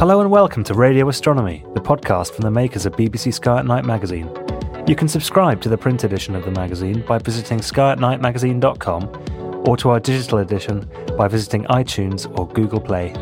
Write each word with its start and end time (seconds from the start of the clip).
Hello 0.00 0.22
and 0.22 0.30
welcome 0.30 0.64
to 0.64 0.72
Radio 0.72 1.10
Astronomy, 1.10 1.62
the 1.74 1.80
podcast 1.80 2.32
from 2.32 2.44
the 2.44 2.50
makers 2.50 2.86
of 2.86 2.94
BBC 2.94 3.34
Sky 3.34 3.58
at 3.58 3.66
Night 3.66 3.84
magazine. 3.84 4.34
You 4.86 4.96
can 4.96 5.08
subscribe 5.08 5.60
to 5.60 5.68
the 5.68 5.76
print 5.76 6.04
edition 6.04 6.34
of 6.34 6.42
the 6.42 6.50
magazine 6.52 7.04
by 7.06 7.18
visiting 7.18 7.58
skyatnightmagazine.com 7.58 9.64
or 9.68 9.76
to 9.76 9.90
our 9.90 10.00
digital 10.00 10.38
edition 10.38 10.88
by 11.18 11.28
visiting 11.28 11.64
iTunes 11.64 12.26
or 12.38 12.48
Google 12.48 12.80
Play. 12.80 13.12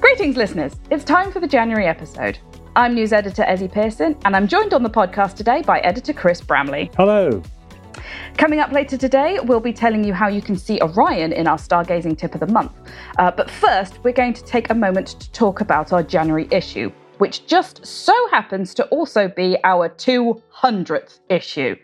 Greetings, 0.00 0.36
listeners. 0.36 0.76
It's 0.88 1.02
time 1.02 1.32
for 1.32 1.40
the 1.40 1.48
January 1.48 1.86
episode. 1.86 2.38
I'm 2.76 2.94
news 2.94 3.12
editor 3.12 3.42
Ezzy 3.42 3.68
Pearson, 3.68 4.16
and 4.26 4.36
I'm 4.36 4.46
joined 4.46 4.72
on 4.72 4.84
the 4.84 4.90
podcast 4.90 5.34
today 5.34 5.62
by 5.62 5.80
editor 5.80 6.12
Chris 6.12 6.40
Bramley. 6.40 6.92
Hello. 6.96 7.42
Coming 8.38 8.60
up 8.60 8.70
later 8.70 8.96
today, 8.96 9.40
we'll 9.42 9.58
be 9.58 9.72
telling 9.72 10.04
you 10.04 10.14
how 10.14 10.28
you 10.28 10.40
can 10.40 10.56
see 10.56 10.80
Orion 10.80 11.32
in 11.32 11.48
our 11.48 11.56
stargazing 11.56 12.16
tip 12.16 12.34
of 12.34 12.40
the 12.40 12.46
month. 12.46 12.70
Uh, 13.18 13.32
but 13.32 13.50
first, 13.50 13.98
we're 14.04 14.12
going 14.12 14.32
to 14.32 14.44
take 14.44 14.70
a 14.70 14.74
moment 14.74 15.08
to 15.08 15.32
talk 15.32 15.60
about 15.60 15.92
our 15.92 16.04
January 16.04 16.46
issue, 16.52 16.92
which 17.18 17.48
just 17.48 17.84
so 17.84 18.14
happens 18.28 18.74
to 18.74 18.84
also 18.86 19.26
be 19.26 19.58
our 19.64 19.88
200th 19.88 21.18
issue. 21.28 21.74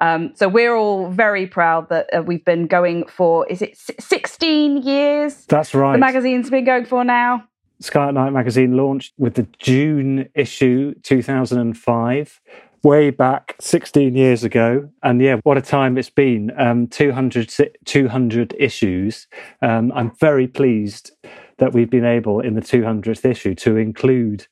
Um, 0.00 0.32
so 0.34 0.48
we're 0.48 0.74
all 0.74 1.08
very 1.08 1.46
proud 1.46 1.88
that 1.90 2.10
uh, 2.12 2.20
we've 2.20 2.44
been 2.44 2.66
going 2.66 3.06
for, 3.06 3.46
is 3.46 3.62
it 3.62 3.78
16 3.78 4.82
years? 4.82 5.46
That's 5.46 5.72
right. 5.72 5.92
The 5.92 5.98
magazine's 5.98 6.50
been 6.50 6.64
going 6.64 6.84
for 6.84 7.04
now. 7.04 7.44
Sky 7.78 8.08
at 8.08 8.14
Night 8.14 8.30
magazine 8.30 8.76
launched 8.76 9.12
with 9.18 9.34
the 9.34 9.46
June 9.60 10.28
issue 10.34 10.94
2005, 11.04 12.40
way 12.82 13.10
back 13.10 13.54
16 13.60 14.14
years 14.14 14.44
ago. 14.44 14.88
And 15.02 15.20
yeah, 15.20 15.36
what 15.44 15.56
a 15.56 15.62
time 15.62 15.96
it's 15.96 16.10
been. 16.10 16.50
Um, 16.58 16.88
200, 16.88 17.76
200 17.84 18.54
issues. 18.58 19.26
Um, 19.60 19.92
I'm 19.94 20.10
very 20.16 20.48
pleased 20.48 21.12
that 21.58 21.72
we've 21.72 21.90
been 21.90 22.04
able 22.04 22.40
in 22.40 22.54
the 22.54 22.60
200th 22.60 23.24
issue 23.24 23.54
to 23.54 23.76
include 23.76 24.46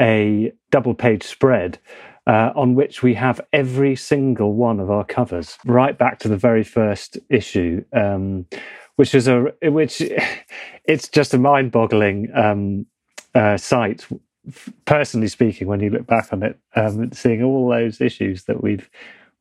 a 0.00 0.52
double 0.70 0.94
page 0.94 1.22
spread. 1.22 1.78
Uh, 2.24 2.52
on 2.54 2.76
which 2.76 3.02
we 3.02 3.14
have 3.14 3.40
every 3.52 3.96
single 3.96 4.54
one 4.54 4.78
of 4.78 4.92
our 4.92 5.04
covers, 5.04 5.58
right 5.66 5.98
back 5.98 6.20
to 6.20 6.28
the 6.28 6.36
very 6.36 6.62
first 6.62 7.18
issue, 7.28 7.84
um, 7.92 8.46
which 8.94 9.12
is 9.12 9.26
a 9.26 9.52
which 9.64 10.00
it's 10.84 11.08
just 11.08 11.34
a 11.34 11.38
mind-boggling 11.38 12.30
um, 12.32 12.86
uh, 13.34 13.56
sight. 13.56 14.06
Personally 14.86 15.28
speaking, 15.28 15.68
when 15.68 15.80
you 15.80 15.90
look 15.90 16.06
back 16.06 16.32
on 16.32 16.42
it, 16.42 16.58
um, 16.74 17.12
seeing 17.12 17.42
all 17.44 17.68
those 17.68 18.00
issues 18.00 18.44
that 18.44 18.62
we've 18.62 18.90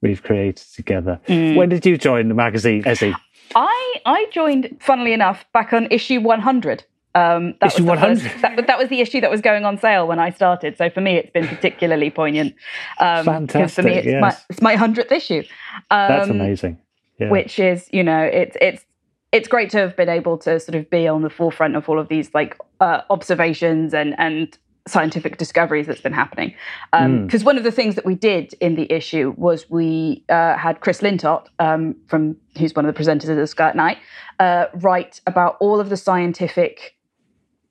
we've 0.01 0.21
created 0.21 0.65
together. 0.75 1.19
When 1.27 1.69
did 1.69 1.85
you 1.85 1.97
join 1.97 2.27
the 2.27 2.33
magazine, 2.35 2.83
Ezzy? 2.83 3.15
I 3.55 3.95
I 4.05 4.27
joined, 4.31 4.77
funnily 4.79 5.13
enough, 5.13 5.45
back 5.53 5.73
on 5.73 5.87
issue 5.91 6.19
100. 6.21 6.83
Um, 7.13 7.55
that 7.59 7.73
Issue 7.73 7.83
was 7.83 7.99
the 7.99 8.05
100? 8.05 8.21
first- 8.21 8.41
that, 8.41 8.67
that 8.67 8.77
was 8.77 8.87
the 8.89 9.01
issue 9.01 9.19
that 9.21 9.29
was 9.29 9.41
going 9.41 9.65
on 9.65 9.77
sale 9.77 10.07
when 10.07 10.17
I 10.19 10.29
started. 10.29 10.77
So 10.77 10.89
for 10.89 11.01
me, 11.01 11.17
it's 11.17 11.29
been 11.31 11.45
particularly 11.47 12.09
poignant. 12.09 12.55
Um, 12.99 13.25
'cause 13.47 13.73
For 13.73 13.81
me, 13.83 13.95
Fantastic, 13.95 14.05
it's 14.05 14.21
my 14.21 14.27
yes. 14.29 14.45
it's 14.49 14.61
my 14.61 14.75
hundredth 14.75 15.11
issue. 15.11 15.43
Um, 15.89 16.07
That's 16.07 16.29
amazing. 16.29 16.77
Yeah. 17.17 17.29
Which 17.29 17.59
is, 17.59 17.89
you 17.91 18.03
know, 18.03 18.21
it's 18.21 18.55
it's 18.61 18.85
it's 19.31 19.47
great 19.47 19.69
to 19.71 19.77
have 19.79 19.95
been 19.97 20.09
able 20.09 20.37
to 20.39 20.59
sort 20.59 20.75
of 20.75 20.89
be 20.89 21.07
on 21.07 21.21
the 21.23 21.29
forefront 21.29 21.75
of 21.75 21.89
all 21.89 21.99
of 21.99 22.07
these 22.07 22.33
like 22.33 22.55
uh, 22.79 23.01
observations 23.09 23.93
and 23.93 24.15
and 24.17 24.57
scientific 24.87 25.37
discoveries 25.37 25.87
that's 25.87 26.01
been 26.01 26.13
happening. 26.13 26.53
Mm. 26.93 27.25
Because 27.25 27.43
one 27.43 27.57
of 27.57 27.63
the 27.63 27.71
things 27.71 27.95
that 27.95 28.05
we 28.05 28.15
did 28.15 28.53
in 28.59 28.75
the 28.75 28.91
issue 28.91 29.33
was 29.37 29.69
we 29.69 30.23
uh, 30.29 30.57
had 30.57 30.79
Chris 30.81 31.01
Lintott, 31.01 31.47
um, 31.59 31.95
from 32.07 32.35
who's 32.57 32.75
one 32.75 32.85
of 32.85 32.93
the 32.93 32.99
presenters 33.01 33.29
of 33.29 33.37
the 33.37 33.47
Sky 33.47 33.69
at 33.69 33.75
Night, 33.75 33.97
uh, 34.39 34.65
write 34.75 35.21
about 35.27 35.57
all 35.59 35.79
of 35.79 35.89
the 35.89 35.97
scientific, 35.97 36.95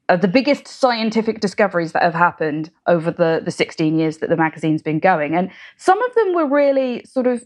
uh, 0.09 0.17
the 0.17 0.29
biggest 0.29 0.69
scientific 0.69 1.41
discoveries 1.41 1.93
that 1.93 2.03
have 2.03 2.15
happened 2.15 2.71
over 2.87 3.11
the 3.11 3.43
the 3.45 3.51
16 3.51 3.99
years 3.99 4.19
that 4.19 4.29
the 4.29 4.37
magazine's 4.37 4.83
been 4.83 5.01
going, 5.01 5.35
and 5.35 5.51
some 5.77 6.01
of 6.03 6.15
them 6.15 6.35
were 6.35 6.47
really 6.47 7.03
sort 7.05 7.27
of 7.27 7.45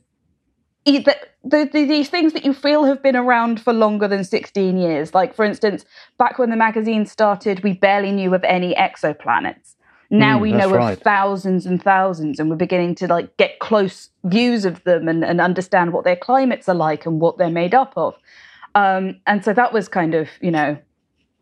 the, 0.84 1.16
the, 1.44 1.68
the, 1.72 1.84
these 1.84 2.08
things 2.10 2.32
that 2.32 2.44
you 2.44 2.52
feel 2.52 2.84
have 2.84 3.02
been 3.02 3.16
around 3.16 3.60
for 3.60 3.72
longer 3.72 4.08
than 4.08 4.24
16 4.24 4.76
years. 4.76 5.14
Like, 5.14 5.34
for 5.34 5.44
instance, 5.44 5.84
back 6.18 6.38
when 6.38 6.50
the 6.50 6.56
magazine 6.56 7.06
started, 7.06 7.62
we 7.62 7.72
barely 7.72 8.12
knew 8.12 8.34
of 8.34 8.44
any 8.44 8.74
exoplanets. 8.74 9.74
Now 10.10 10.38
Mm, 10.38 10.42
we 10.42 10.52
know 10.52 10.70
right. 10.70 10.92
of 10.96 11.02
thousands 11.02 11.66
and 11.66 11.82
thousands, 11.82 12.38
and 12.38 12.50
we're 12.50 12.56
beginning 12.56 12.94
to 12.96 13.06
like 13.08 13.36
get 13.38 13.58
close 13.58 14.10
views 14.24 14.64
of 14.64 14.84
them 14.84 15.08
and, 15.08 15.24
and 15.24 15.40
understand 15.40 15.92
what 15.92 16.04
their 16.04 16.16
climates 16.16 16.68
are 16.68 16.74
like 16.74 17.06
and 17.06 17.20
what 17.20 17.38
they're 17.38 17.50
made 17.50 17.74
up 17.74 17.94
of. 17.96 18.14
Um, 18.74 19.20
and 19.26 19.44
so 19.44 19.52
that 19.54 19.72
was 19.72 19.88
kind 19.88 20.14
of, 20.14 20.28
you 20.40 20.50
know, 20.50 20.76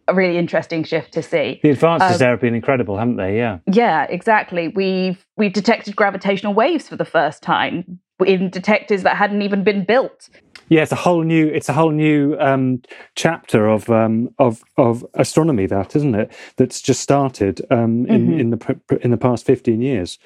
a 0.09 0.15
really 0.15 0.39
interesting 0.39 0.85
shift 0.85 1.13
to 1.15 1.23
see. 1.23 1.61
the 1.63 1.71
advances 1.71 2.13
um, 2.13 2.19
there 2.19 2.31
have 2.31 2.41
been 2.41 2.55
incredible, 2.55 2.97
haven't 2.99 3.17
they? 3.17 3.37
Yeah. 3.37 3.59
Yeah, 3.71 4.05
exactly. 4.09 4.69
We've 4.69 5.25
we've 5.37 5.53
detected 5.53 5.97
gravitational 5.97 6.55
waves 6.55 6.89
for 6.89 6.97
the 6.97 7.05
first 7.05 7.43
time 7.43 7.99
in 8.23 8.51
detectors 8.51 9.03
that 9.03 9.17
hadn't 9.17 9.43
even 9.43 9.65
been 9.65 9.85
built. 9.85 10.29
Yeah, 10.69 10.83
it's 10.83 10.93
a 10.93 10.97
whole 10.97 11.23
new 11.23 11.49
it's 11.49 11.69
a 11.69 11.73
whole 11.73 11.91
new 11.91 12.37
um, 12.39 12.81
chapter 13.15 13.69
of 13.69 13.91
um, 13.91 14.31
of 14.39 14.63
of 14.77 15.05
astronomy 15.15 15.67
that 15.67 15.95
isn't 15.95 16.15
it? 16.15 16.33
That's 16.57 16.81
just 16.81 17.01
started 17.01 17.61
um, 17.71 18.07
in 18.07 18.29
Mhm. 18.29 18.41
in 18.41 18.51
the 18.51 18.99
in 19.03 19.11
the 19.11 19.17
past 19.19 19.45
fifteen 19.45 19.81
years. 19.83 20.19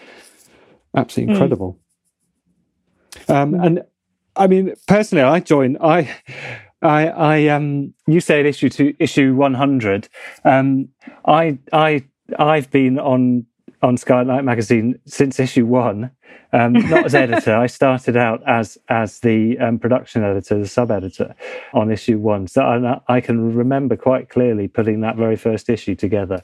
Absolutely 0.94 1.32
Mm. 1.32 1.34
incredible. 1.34 1.78
Um, 3.28 3.54
and 3.54 3.82
I 4.36 4.46
mean, 4.46 4.74
personally, 4.86 5.24
I 5.24 5.40
join. 5.40 5.76
I, 5.80 6.08
I, 6.82 7.08
I. 7.08 7.48
Um, 7.48 7.94
you 8.06 8.20
said 8.20 8.46
issue 8.46 8.68
to 8.70 8.94
issue 8.98 9.34
one 9.34 9.54
hundred. 9.54 10.08
Um, 10.44 10.88
I, 11.24 11.58
I, 11.72 12.04
I've 12.38 12.70
been 12.70 12.98
on 12.98 13.46
on 13.82 13.96
Night 14.08 14.44
magazine 14.44 14.98
since 15.06 15.38
issue 15.38 15.66
one. 15.66 16.10
Um, 16.52 16.72
not 16.72 17.06
as 17.06 17.14
editor. 17.14 17.56
I 17.56 17.66
started 17.66 18.16
out 18.16 18.42
as 18.46 18.78
as 18.88 19.20
the 19.20 19.58
um, 19.58 19.78
production 19.78 20.22
editor, 20.22 20.58
the 20.58 20.68
sub 20.68 20.90
editor 20.90 21.34
on 21.74 21.90
issue 21.90 22.18
one. 22.18 22.46
So 22.46 22.62
I, 22.62 23.00
I, 23.08 23.20
can 23.20 23.54
remember 23.54 23.96
quite 23.96 24.30
clearly 24.30 24.68
putting 24.68 25.00
that 25.00 25.16
very 25.16 25.36
first 25.36 25.68
issue 25.68 25.94
together 25.96 26.42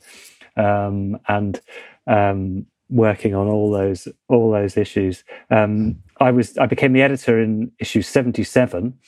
um, 0.56 1.18
and 1.28 1.60
um, 2.08 2.66
working 2.90 3.34
on 3.34 3.48
all 3.48 3.70
those 3.70 4.08
all 4.28 4.50
those 4.50 4.76
issues. 4.76 5.24
Um, 5.50 6.02
I 6.20 6.30
was 6.30 6.58
I 6.58 6.66
became 6.66 6.92
the 6.92 7.02
editor 7.02 7.40
in 7.40 7.70
issue 7.78 8.02
seventy 8.02 8.44
seven 8.44 8.98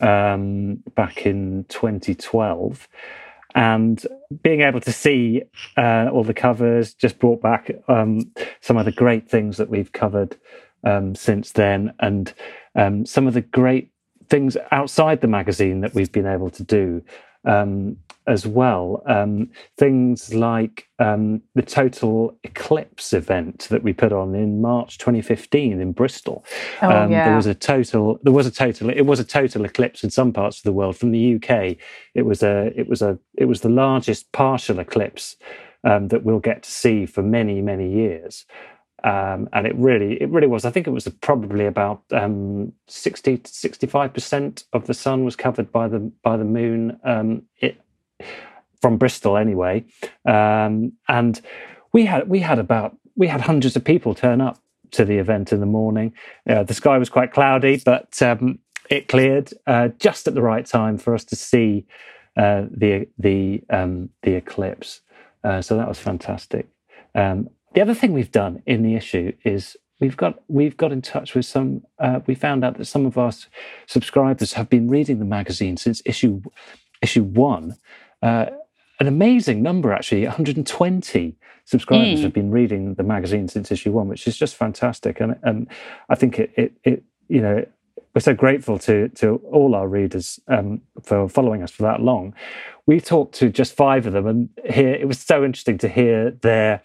um, 0.00 0.82
back 0.94 1.26
in 1.26 1.64
twenty 1.68 2.14
twelve 2.14 2.88
and 3.54 4.04
being 4.42 4.62
able 4.62 4.80
to 4.80 4.92
see 4.92 5.42
uh, 5.76 6.08
all 6.12 6.24
the 6.24 6.34
covers 6.34 6.94
just 6.94 7.18
brought 7.18 7.42
back 7.42 7.70
um, 7.88 8.30
some 8.60 8.76
of 8.76 8.84
the 8.84 8.92
great 8.92 9.28
things 9.28 9.56
that 9.56 9.68
we've 9.68 9.92
covered 9.92 10.36
um, 10.84 11.14
since 11.14 11.52
then, 11.52 11.92
and 12.00 12.32
um, 12.74 13.04
some 13.04 13.26
of 13.26 13.34
the 13.34 13.40
great 13.40 13.90
things 14.28 14.56
outside 14.70 15.20
the 15.20 15.26
magazine 15.26 15.80
that 15.80 15.94
we've 15.94 16.12
been 16.12 16.26
able 16.26 16.50
to 16.50 16.62
do. 16.62 17.02
Um, 17.44 17.96
as 18.26 18.46
well. 18.46 19.02
Um, 19.06 19.50
things 19.76 20.32
like 20.32 20.88
um, 20.98 21.42
the 21.54 21.62
Total 21.62 22.36
Eclipse 22.44 23.12
event 23.12 23.66
that 23.70 23.82
we 23.82 23.92
put 23.92 24.12
on 24.12 24.34
in 24.34 24.60
March 24.60 24.98
2015 24.98 25.80
in 25.80 25.92
Bristol. 25.92 26.44
Oh, 26.80 26.90
um, 26.90 27.10
yeah. 27.10 27.26
There 27.26 27.36
was 27.36 27.46
a 27.46 27.54
total. 27.54 28.18
There 28.22 28.32
was 28.32 28.46
a 28.46 28.50
total. 28.50 28.90
It 28.90 29.02
was 29.02 29.20
a 29.20 29.24
total 29.24 29.64
eclipse 29.64 30.04
in 30.04 30.10
some 30.10 30.32
parts 30.32 30.58
of 30.58 30.62
the 30.62 30.72
world. 30.72 30.96
From 30.96 31.10
the 31.10 31.36
UK, 31.36 31.76
it 32.14 32.22
was 32.22 32.42
a. 32.42 32.72
It 32.78 32.88
was 32.88 33.02
a. 33.02 33.18
It 33.34 33.46
was 33.46 33.62
the 33.62 33.68
largest 33.68 34.30
partial 34.32 34.78
eclipse 34.78 35.36
um, 35.84 36.08
that 36.08 36.22
we'll 36.22 36.38
get 36.38 36.62
to 36.62 36.70
see 36.70 37.06
for 37.06 37.22
many 37.22 37.60
many 37.60 37.90
years. 37.92 38.46
Um, 39.02 39.48
and 39.52 39.66
it 39.66 39.74
really, 39.76 40.20
it 40.20 40.28
really 40.28 40.46
was. 40.46 40.64
I 40.64 40.70
think 40.70 40.86
it 40.86 40.90
was 40.90 41.08
probably 41.20 41.66
about 41.66 42.02
um, 42.12 42.72
sixty 42.86 43.38
to 43.38 43.50
sixty-five 43.50 44.12
percent 44.12 44.64
of 44.72 44.86
the 44.86 44.94
sun 44.94 45.24
was 45.24 45.36
covered 45.36 45.72
by 45.72 45.88
the 45.88 46.12
by 46.22 46.36
the 46.36 46.44
moon. 46.44 46.98
Um, 47.04 47.42
it, 47.58 47.80
from 48.80 48.96
Bristol 48.96 49.36
anyway, 49.36 49.84
um, 50.24 50.92
and 51.08 51.40
we 51.92 52.06
had 52.06 52.28
we 52.28 52.40
had 52.40 52.58
about 52.58 52.96
we 53.16 53.26
had 53.26 53.40
hundreds 53.40 53.76
of 53.76 53.84
people 53.84 54.14
turn 54.14 54.40
up 54.40 54.58
to 54.92 55.04
the 55.04 55.18
event 55.18 55.52
in 55.52 55.60
the 55.60 55.66
morning. 55.66 56.12
Uh, 56.48 56.62
the 56.62 56.74
sky 56.74 56.98
was 56.98 57.08
quite 57.08 57.32
cloudy, 57.32 57.80
but 57.84 58.20
um, 58.22 58.58
it 58.90 59.08
cleared 59.08 59.52
uh, 59.66 59.88
just 59.98 60.26
at 60.26 60.34
the 60.34 60.42
right 60.42 60.66
time 60.66 60.98
for 60.98 61.14
us 61.14 61.24
to 61.24 61.36
see 61.36 61.86
uh, 62.36 62.64
the 62.70 63.06
the 63.18 63.62
um, 63.70 64.10
the 64.22 64.34
eclipse. 64.34 65.00
Uh, 65.44 65.62
so 65.62 65.76
that 65.76 65.88
was 65.88 65.98
fantastic. 65.98 66.66
Um, 67.14 67.48
the 67.74 67.80
other 67.80 67.94
thing 67.94 68.12
we've 68.12 68.32
done 68.32 68.62
in 68.66 68.82
the 68.82 68.94
issue 68.94 69.32
is 69.44 69.76
we've 70.00 70.16
got 70.16 70.40
we've 70.48 70.76
got 70.76 70.92
in 70.92 71.02
touch 71.02 71.34
with 71.34 71.46
some. 71.46 71.82
Uh, 71.98 72.20
we 72.26 72.34
found 72.34 72.64
out 72.64 72.76
that 72.78 72.86
some 72.86 73.06
of 73.06 73.16
our 73.18 73.32
subscribers 73.86 74.54
have 74.54 74.68
been 74.68 74.88
reading 74.88 75.18
the 75.18 75.24
magazine 75.24 75.76
since 75.76 76.02
issue 76.04 76.42
issue 77.02 77.22
one. 77.22 77.76
Uh, 78.22 78.46
an 78.98 79.06
amazing 79.08 79.62
number, 79.62 79.92
actually, 79.94 80.24
120 80.26 81.36
subscribers 81.64 82.20
Mm. 82.20 82.22
have 82.22 82.32
been 82.34 82.50
reading 82.50 82.94
the 82.94 83.02
magazine 83.02 83.48
since 83.48 83.70
issue 83.72 83.92
one, 83.92 84.08
which 84.08 84.26
is 84.26 84.36
just 84.36 84.56
fantastic. 84.56 85.20
And 85.20 85.36
and 85.42 85.68
I 86.08 86.14
think 86.14 86.38
it 86.38 86.50
it, 86.56 86.72
it 86.84 87.04
you 87.28 87.40
know 87.40 87.64
we're 88.14 88.20
so 88.20 88.34
grateful 88.34 88.78
to 88.80 89.08
to 89.10 89.36
all 89.52 89.74
our 89.74 89.86
readers 89.88 90.40
um, 90.48 90.82
for 91.02 91.28
following 91.28 91.62
us 91.62 91.70
for 91.70 91.84
that 91.84 92.00
long. 92.02 92.34
We 92.86 93.00
talked 93.00 93.34
to 93.36 93.48
just 93.50 93.74
five 93.74 94.06
of 94.06 94.12
them, 94.12 94.26
and 94.26 94.48
here 94.68 94.92
it 94.92 95.06
was 95.06 95.18
so 95.18 95.44
interesting 95.44 95.78
to 95.78 95.88
hear 95.88 96.32
their 96.32 96.82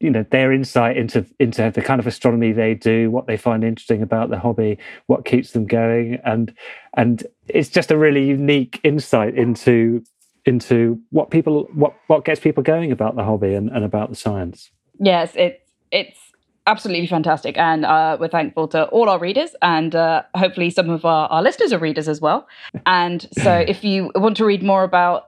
you 0.00 0.10
know 0.10 0.24
their 0.30 0.52
insight 0.52 0.96
into 0.96 1.26
into 1.38 1.70
the 1.70 1.82
kind 1.82 2.00
of 2.00 2.06
astronomy 2.06 2.52
they 2.52 2.74
do, 2.74 3.10
what 3.10 3.26
they 3.26 3.36
find 3.36 3.64
interesting 3.64 4.02
about 4.02 4.30
the 4.30 4.38
hobby, 4.38 4.78
what 5.06 5.24
keeps 5.24 5.52
them 5.52 5.66
going, 5.66 6.18
and 6.24 6.54
and 6.96 7.24
it's 7.48 7.68
just 7.68 7.90
a 7.90 7.98
really 7.98 8.26
unique 8.26 8.80
insight 8.84 9.34
into 9.34 10.02
into 10.44 11.00
what 11.10 11.30
people 11.30 11.68
what 11.74 11.94
what 12.06 12.24
gets 12.24 12.40
people 12.40 12.62
going 12.62 12.92
about 12.92 13.16
the 13.16 13.24
hobby 13.24 13.54
and, 13.54 13.70
and 13.70 13.84
about 13.84 14.10
the 14.10 14.16
science. 14.16 14.70
Yes, 15.00 15.32
it's 15.34 15.60
it's 15.90 16.18
absolutely 16.66 17.06
fantastic, 17.06 17.56
and 17.58 17.84
uh, 17.84 18.16
we're 18.20 18.28
thankful 18.28 18.68
to 18.68 18.84
all 18.86 19.08
our 19.08 19.18
readers, 19.18 19.54
and 19.62 19.94
uh, 19.94 20.22
hopefully 20.34 20.70
some 20.70 20.90
of 20.90 21.04
our, 21.04 21.28
our 21.28 21.42
listeners 21.42 21.72
are 21.72 21.78
readers 21.78 22.08
as 22.08 22.20
well. 22.20 22.46
And 22.86 23.26
so, 23.32 23.52
if 23.68 23.84
you 23.84 24.10
want 24.14 24.36
to 24.38 24.44
read 24.44 24.62
more 24.62 24.84
about 24.84 25.24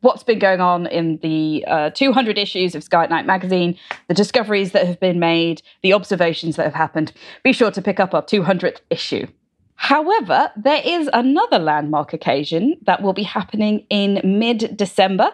what's 0.00 0.22
been 0.22 0.38
going 0.38 0.60
on 0.60 0.86
in 0.86 1.18
the 1.18 1.64
uh, 1.66 1.90
200 1.90 2.38
issues 2.38 2.74
of 2.74 2.84
Sky 2.84 3.06
Night 3.06 3.26
magazine, 3.26 3.76
the 4.06 4.14
discoveries 4.14 4.72
that 4.72 4.86
have 4.86 5.00
been 5.00 5.18
made, 5.18 5.62
the 5.82 5.92
observations 5.92 6.56
that 6.56 6.64
have 6.64 6.74
happened, 6.74 7.12
be 7.42 7.52
sure 7.52 7.70
to 7.70 7.82
pick 7.82 7.98
up 7.98 8.14
our 8.14 8.22
200th 8.22 8.78
issue. 8.90 9.26
However, 9.74 10.50
there 10.56 10.82
is 10.84 11.08
another 11.12 11.58
landmark 11.58 12.12
occasion 12.12 12.76
that 12.82 13.00
will 13.00 13.12
be 13.12 13.22
happening 13.22 13.86
in 13.90 14.20
mid 14.24 14.76
December, 14.76 15.30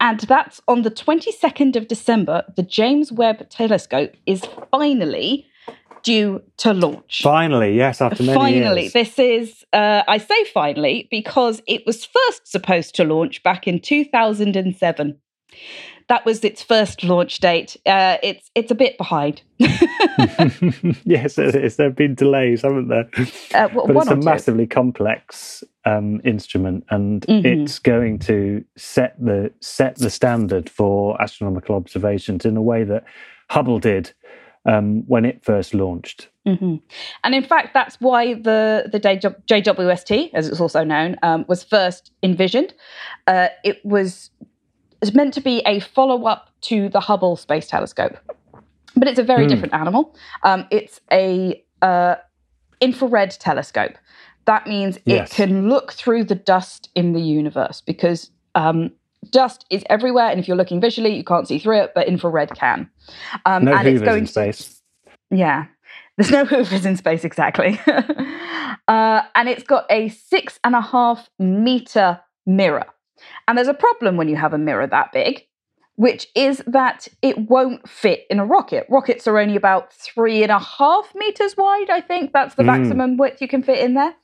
and 0.00 0.18
that's 0.20 0.60
on 0.66 0.82
the 0.82 0.90
22nd 0.90 1.76
of 1.76 1.86
December. 1.86 2.42
The 2.56 2.64
James 2.64 3.12
Webb 3.12 3.48
Telescope 3.50 4.14
is 4.26 4.42
finally 4.72 5.46
due 6.04 6.42
to 6.58 6.72
launch. 6.72 7.22
Finally, 7.22 7.76
yes, 7.76 8.00
after 8.00 8.22
many 8.22 8.34
finally, 8.38 8.82
years. 8.82 8.92
this 8.92 9.18
is, 9.18 9.64
uh, 9.72 10.02
I 10.06 10.18
say 10.18 10.44
finally, 10.44 11.08
because 11.10 11.60
it 11.66 11.82
was 11.86 12.04
first 12.04 12.46
supposed 12.46 12.94
to 12.96 13.04
launch 13.04 13.42
back 13.42 13.66
in 13.66 13.80
2007. 13.80 15.18
That 16.08 16.26
was 16.26 16.44
its 16.44 16.62
first 16.62 17.02
launch 17.02 17.38
date. 17.38 17.78
Uh, 17.86 18.18
it's 18.22 18.50
it's 18.54 18.70
a 18.70 18.74
bit 18.74 18.98
behind. 18.98 19.40
yes, 19.58 21.38
it 21.38 21.54
is. 21.54 21.76
There 21.76 21.86
have 21.88 21.96
been 21.96 22.14
delays, 22.14 22.62
haven't 22.62 22.88
there? 22.88 23.08
Uh, 23.54 23.68
w- 23.68 23.86
but 23.92 23.96
it's 24.02 24.10
a 24.10 24.14
two. 24.14 24.20
massively 24.20 24.66
complex 24.66 25.64
um, 25.86 26.20
instrument, 26.24 26.84
and 26.90 27.22
Mhm. 27.22 27.44
it's 27.44 27.78
going 27.78 28.18
to 28.20 28.64
set 28.76 29.14
the 29.18 29.50
set 29.60 29.96
the 29.96 30.10
standard 30.10 30.68
for 30.68 31.20
astronomical 31.22 31.74
observations 31.74 32.44
in 32.44 32.56
a 32.56 32.62
way 32.62 32.84
that 32.84 33.04
Hubble 33.50 33.78
did 33.78 34.12
um, 34.66 35.02
when 35.06 35.24
it 35.24 35.44
first 35.44 35.74
launched. 35.74 36.28
hmm 36.46 36.76
And 37.22 37.34
in 37.34 37.44
fact, 37.44 37.74
that's 37.74 38.00
why 38.00 38.34
the 38.34 38.88
the 38.90 39.00
JWST, 39.00 40.30
as 40.34 40.48
it's 40.48 40.60
also 40.60 40.84
known, 40.84 41.16
um, 41.22 41.44
was 41.48 41.64
first 41.64 42.12
envisioned. 42.22 42.74
Uh, 43.26 43.48
it 43.64 43.84
was 43.84 44.30
it's 45.02 45.14
meant 45.14 45.34
to 45.34 45.40
be 45.40 45.60
a 45.66 45.80
follow 45.80 46.24
up 46.26 46.50
to 46.62 46.88
the 46.88 47.00
Hubble 47.00 47.36
Space 47.36 47.66
Telescope, 47.68 48.16
but 48.96 49.08
it's 49.08 49.18
a 49.18 49.22
very 49.24 49.44
Hmm. 49.44 49.48
different 49.48 49.74
animal. 49.74 50.14
Um, 50.42 50.66
it's 50.70 51.00
a 51.12 51.62
uh, 51.82 52.16
infrared 52.80 53.30
telescope. 53.32 53.92
That 54.46 54.66
means 54.66 54.98
Yes. 55.06 55.32
it 55.32 55.36
can 55.36 55.68
look 55.68 55.92
through 55.92 56.24
the 56.24 56.34
dust 56.34 56.90
in 56.94 57.12
the 57.12 57.20
universe 57.20 57.80
because 57.80 58.30
um, 58.54 58.90
dust 59.30 59.64
is 59.70 59.82
everywhere, 59.90 60.28
and 60.30 60.38
if 60.40 60.46
you're 60.48 60.56
looking 60.56 60.80
visually, 60.80 61.14
you 61.14 61.24
can't 61.24 61.46
see 61.48 61.58
through 61.58 61.80
it, 61.82 61.92
but 61.94 62.06
infrared 62.08 62.50
can. 62.54 62.88
Um, 63.46 63.64
no 63.64 63.72
and 63.74 63.86
it's 63.88 64.00
Hoovers 64.00 64.06
going 64.06 64.18
in 64.20 64.24
to 64.26 64.30
space. 64.30 64.82
yeah. 65.30 65.66
There's 66.16 66.30
no 66.30 66.44
hoovers 66.44 66.86
in 66.86 66.96
space, 66.96 67.24
exactly. 67.24 67.80
uh, 68.88 69.22
and 69.34 69.48
it's 69.48 69.64
got 69.64 69.84
a 69.90 70.08
six 70.10 70.60
and 70.62 70.74
a 70.76 70.80
half 70.80 71.28
meter 71.38 72.20
mirror. 72.46 72.86
And 73.48 73.58
there's 73.58 73.66
a 73.68 73.74
problem 73.74 74.16
when 74.16 74.28
you 74.28 74.36
have 74.36 74.52
a 74.54 74.58
mirror 74.58 74.86
that 74.86 75.10
big, 75.12 75.44
which 75.96 76.28
is 76.36 76.62
that 76.68 77.08
it 77.22 77.36
won't 77.50 77.88
fit 77.88 78.26
in 78.30 78.38
a 78.38 78.44
rocket. 78.46 78.86
Rockets 78.88 79.26
are 79.26 79.38
only 79.38 79.56
about 79.56 79.92
three 79.92 80.42
and 80.42 80.52
a 80.52 80.58
half 80.60 81.12
meters 81.16 81.56
wide, 81.56 81.90
I 81.90 82.00
think. 82.00 82.32
That's 82.32 82.54
the 82.54 82.62
Mm. 82.62 82.66
maximum 82.66 83.16
width 83.16 83.40
you 83.42 83.48
can 83.48 83.62
fit 83.62 83.78
in 83.78 83.94
there. 83.94 84.14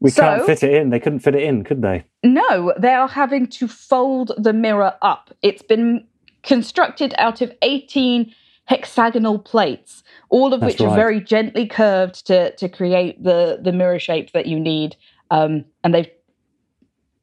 We 0.00 0.10
So- 0.10 0.22
can't 0.22 0.46
fit 0.46 0.62
it 0.62 0.74
in. 0.74 0.90
They 0.90 1.00
couldn't 1.00 1.20
fit 1.20 1.34
it 1.34 1.42
in, 1.42 1.64
could 1.64 1.82
they? 1.82 2.04
No, 2.22 2.72
they 2.78 2.92
are 2.92 3.08
having 3.08 3.46
to 3.48 3.66
fold 3.68 4.32
the 4.36 4.52
mirror 4.52 4.94
up. 5.02 5.30
It's 5.42 5.62
been 5.62 6.04
constructed 6.42 7.14
out 7.18 7.40
of 7.40 7.52
18 7.62 8.32
hexagonal 8.66 9.38
plates, 9.38 10.02
all 10.28 10.52
of 10.52 10.60
That's 10.60 10.74
which 10.74 10.80
are 10.80 10.94
very 10.94 11.20
gently 11.20 11.66
curved 11.66 12.26
to, 12.26 12.54
to 12.56 12.68
create 12.68 13.22
the, 13.22 13.58
the 13.62 13.72
mirror 13.72 13.98
shape 13.98 14.32
that 14.32 14.46
you 14.46 14.58
need. 14.60 14.96
Um, 15.30 15.64
and 15.82 15.94
they've 15.94 16.10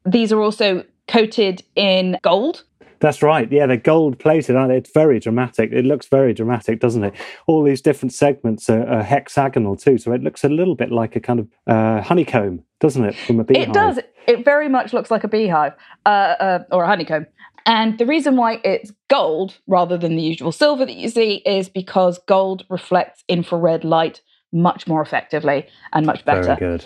these 0.06 0.32
are 0.32 0.40
also 0.40 0.84
coated 1.08 1.62
in 1.76 2.18
gold. 2.22 2.64
That's 3.00 3.22
right. 3.22 3.50
Yeah, 3.50 3.66
they're 3.66 3.76
gold 3.76 4.18
plated, 4.18 4.56
aren't 4.56 4.70
they? 4.70 4.76
It's 4.76 4.92
very 4.92 5.20
dramatic. 5.20 5.72
It 5.72 5.84
looks 5.84 6.06
very 6.06 6.32
dramatic, 6.32 6.80
doesn't 6.80 7.04
it? 7.04 7.14
All 7.46 7.62
these 7.62 7.80
different 7.80 8.12
segments 8.12 8.70
are, 8.70 8.86
are 8.86 9.02
hexagonal 9.02 9.76
too, 9.76 9.98
so 9.98 10.12
it 10.12 10.22
looks 10.22 10.44
a 10.44 10.48
little 10.48 10.74
bit 10.74 10.90
like 10.90 11.16
a 11.16 11.20
kind 11.20 11.40
of 11.40 11.48
uh, 11.66 12.02
honeycomb, 12.02 12.62
doesn't 12.80 13.04
it, 13.04 13.14
from 13.14 13.40
a 13.40 13.44
beehive? 13.44 13.68
It 13.68 13.72
does. 13.72 13.98
It 14.26 14.44
very 14.44 14.68
much 14.68 14.92
looks 14.92 15.10
like 15.10 15.24
a 15.24 15.28
beehive 15.28 15.74
uh, 16.06 16.08
uh, 16.08 16.58
or 16.70 16.84
a 16.84 16.86
honeycomb. 16.86 17.26
And 17.66 17.98
the 17.98 18.06
reason 18.06 18.36
why 18.36 18.60
it's 18.62 18.92
gold 19.08 19.56
rather 19.66 19.96
than 19.96 20.16
the 20.16 20.22
usual 20.22 20.52
silver 20.52 20.84
that 20.84 20.96
you 20.96 21.08
see 21.08 21.36
is 21.46 21.68
because 21.68 22.18
gold 22.26 22.64
reflects 22.68 23.24
infrared 23.28 23.84
light 23.84 24.20
much 24.52 24.86
more 24.86 25.00
effectively 25.00 25.66
and 25.92 26.06
much 26.06 26.24
better. 26.24 26.42
Very 26.42 26.56
good. 26.56 26.84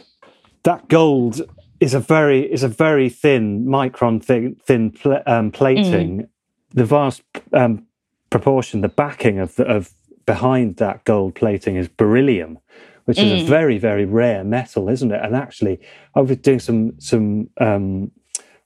That 0.62 0.88
gold 0.88 1.42
is 1.80 1.94
a 1.94 2.00
very 2.00 2.40
is 2.52 2.62
a 2.62 2.68
very 2.68 3.08
thin 3.08 3.64
micron 3.66 4.23
thin 4.23 4.56
thin 4.64 4.90
pl- 4.90 5.23
um, 5.26 5.50
plating. 5.50 6.18
Mm. 6.23 6.28
The 6.75 6.85
vast 6.85 7.23
um, 7.52 7.87
proportion, 8.30 8.82
the 8.82 8.88
backing 8.88 9.38
of 9.38 9.54
the, 9.56 9.64
of 9.64 9.90
behind 10.26 10.76
that 10.76 11.04
gold 11.04 11.35
plating 11.35 11.76
is 11.76 11.88
beryllium, 11.88 12.58
which 13.06 13.18
is 13.18 13.32
a 13.42 13.44
Mm. 13.44 13.49
very 13.49 13.78
very 13.78 14.04
rare 14.04 14.44
metal, 14.44 14.88
isn't 14.88 15.11
it? 15.11 15.20
And 15.23 15.35
actually, 15.35 15.80
I 16.14 16.20
was 16.20 16.37
doing 16.38 16.61
some 16.61 16.92
some 17.00 17.49
um, 17.58 18.11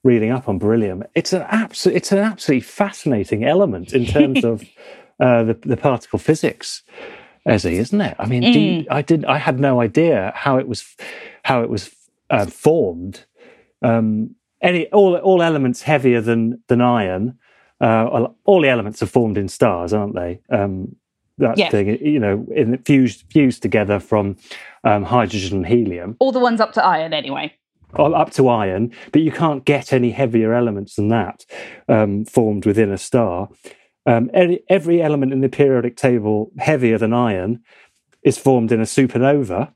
reading 0.02 0.31
up 0.31 0.49
on 0.49 0.59
beryllium. 0.59 1.04
It's 1.14 1.33
an 1.33 1.42
absolute 1.49 1.97
it's 1.97 2.12
an 2.12 2.19
absolutely 2.19 2.62
fascinating 2.62 3.45
element 3.45 3.92
in 3.92 4.04
terms 4.07 4.45
of 4.52 4.62
uh, 5.21 5.45
the 5.45 5.54
the 5.54 5.76
particle 5.76 6.19
physics. 6.19 6.83
Ezzy, 7.47 7.73
isn't 7.73 8.00
it? 8.00 8.14
I 8.21 8.26
mean, 8.26 8.42
do 8.52 8.61
you, 8.61 8.87
I 8.88 9.02
did. 9.02 9.25
I 9.25 9.38
had 9.38 9.59
no 9.59 9.81
idea 9.81 10.33
how 10.35 10.59
it 10.59 10.69
was, 10.69 10.95
how 11.42 11.61
it 11.64 11.69
was 11.69 11.90
uh, 12.33 12.47
formed. 12.47 13.27
Um, 13.83 14.35
any 14.61 14.87
all 14.89 15.17
all 15.17 15.43
elements 15.43 15.83
heavier 15.83 16.21
than 16.21 16.62
than 16.69 16.81
iron. 16.81 17.39
Uh, 17.81 18.29
all 18.45 18.62
the 18.62 18.69
elements 18.69 19.03
are 19.03 19.07
formed 19.07 19.37
in 19.37 19.49
stars, 19.49 19.93
aren't 19.93 20.15
they? 20.15 20.41
Um, 20.51 20.95
that 21.39 21.59
thing, 21.71 21.89
you 22.05 22.21
know, 22.21 22.47
in, 22.55 22.79
fused 22.79 23.25
fused 23.31 23.62
together 23.62 23.99
from 23.99 24.37
um, 24.85 25.03
hydrogen 25.03 25.59
and 25.59 25.67
helium, 25.67 26.17
All 26.21 26.33
the 26.33 26.39
ones 26.39 26.61
up 26.61 26.73
to 26.75 26.85
iron, 26.85 27.12
anyway. 27.12 27.53
up 28.15 28.31
to 28.33 28.49
iron. 28.49 28.93
But 29.11 29.23
you 29.23 29.33
can't 29.33 29.65
get 29.65 29.93
any 29.93 30.11
heavier 30.11 30.55
elements 30.55 30.95
than 30.95 31.09
that 31.09 31.45
um, 31.89 32.25
formed 32.25 32.67
within 32.67 32.93
a 32.93 32.99
star. 32.99 33.49
Um, 34.07 34.31
every, 34.35 34.62
every 34.69 35.03
element 35.03 35.33
in 35.33 35.41
the 35.41 35.49
periodic 35.49 35.97
table 35.97 36.51
heavier 36.59 36.99
than 36.99 37.12
iron 37.12 37.62
is 38.23 38.39
formed 38.39 38.73
in 38.73 38.81
a 38.81 38.85
supernova, 38.85 39.73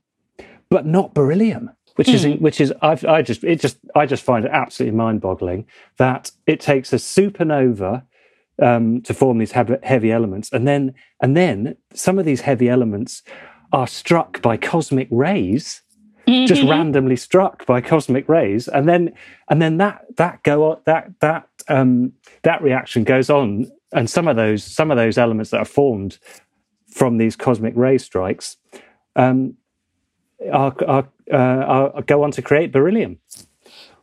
but 0.69 0.85
not 0.85 1.13
beryllium, 1.13 1.71
which 1.97 2.09
is 2.09 2.25
which 2.39 2.61
is 2.61 2.73
I've, 2.81 3.03
I 3.05 3.21
just 3.21 3.43
it 3.43 3.59
just 3.59 3.77
I 3.95 4.05
just 4.05 4.23
find 4.23 4.45
it 4.45 4.51
absolutely 4.51 4.95
mind-boggling 4.95 5.65
that 5.97 6.31
it 6.45 6.59
takes 6.59 6.93
a 6.93 6.97
supernova 6.97 8.03
um, 8.61 9.01
to 9.01 9.13
form 9.13 9.37
these 9.37 9.51
heavy, 9.51 9.75
heavy 9.83 10.11
elements, 10.11 10.51
and 10.51 10.67
then 10.67 10.93
and 11.21 11.35
then 11.35 11.75
some 11.93 12.19
of 12.19 12.25
these 12.25 12.41
heavy 12.41 12.69
elements 12.69 13.23
are 13.73 13.87
struck 13.87 14.41
by 14.41 14.57
cosmic 14.57 15.07
rays 15.11 15.81
just 16.45 16.61
randomly 16.63 17.15
struck 17.15 17.65
by 17.65 17.79
cosmic 17.79 18.27
rays 18.27 18.67
and 18.67 18.87
then 18.87 19.13
and 19.49 19.61
then 19.61 19.77
that 19.77 20.05
that 20.17 20.43
go 20.43 20.71
on 20.71 20.77
that 20.85 21.09
that 21.21 21.47
um 21.69 22.11
that 22.43 22.61
reaction 22.61 23.05
goes 23.05 23.29
on 23.29 23.65
and 23.93 24.09
some 24.09 24.27
of 24.27 24.35
those 24.35 24.61
some 24.61 24.91
of 24.91 24.97
those 24.97 25.17
elements 25.17 25.51
that 25.51 25.59
are 25.59 25.65
formed 25.65 26.17
from 26.89 27.17
these 27.17 27.37
cosmic 27.37 27.73
ray 27.77 27.97
strikes 27.97 28.57
um 29.15 29.53
are, 30.51 30.75
are, 30.85 31.07
uh, 31.31 31.91
are 31.95 32.01
go 32.03 32.23
on 32.23 32.31
to 32.31 32.41
create 32.41 32.71
beryllium 32.71 33.19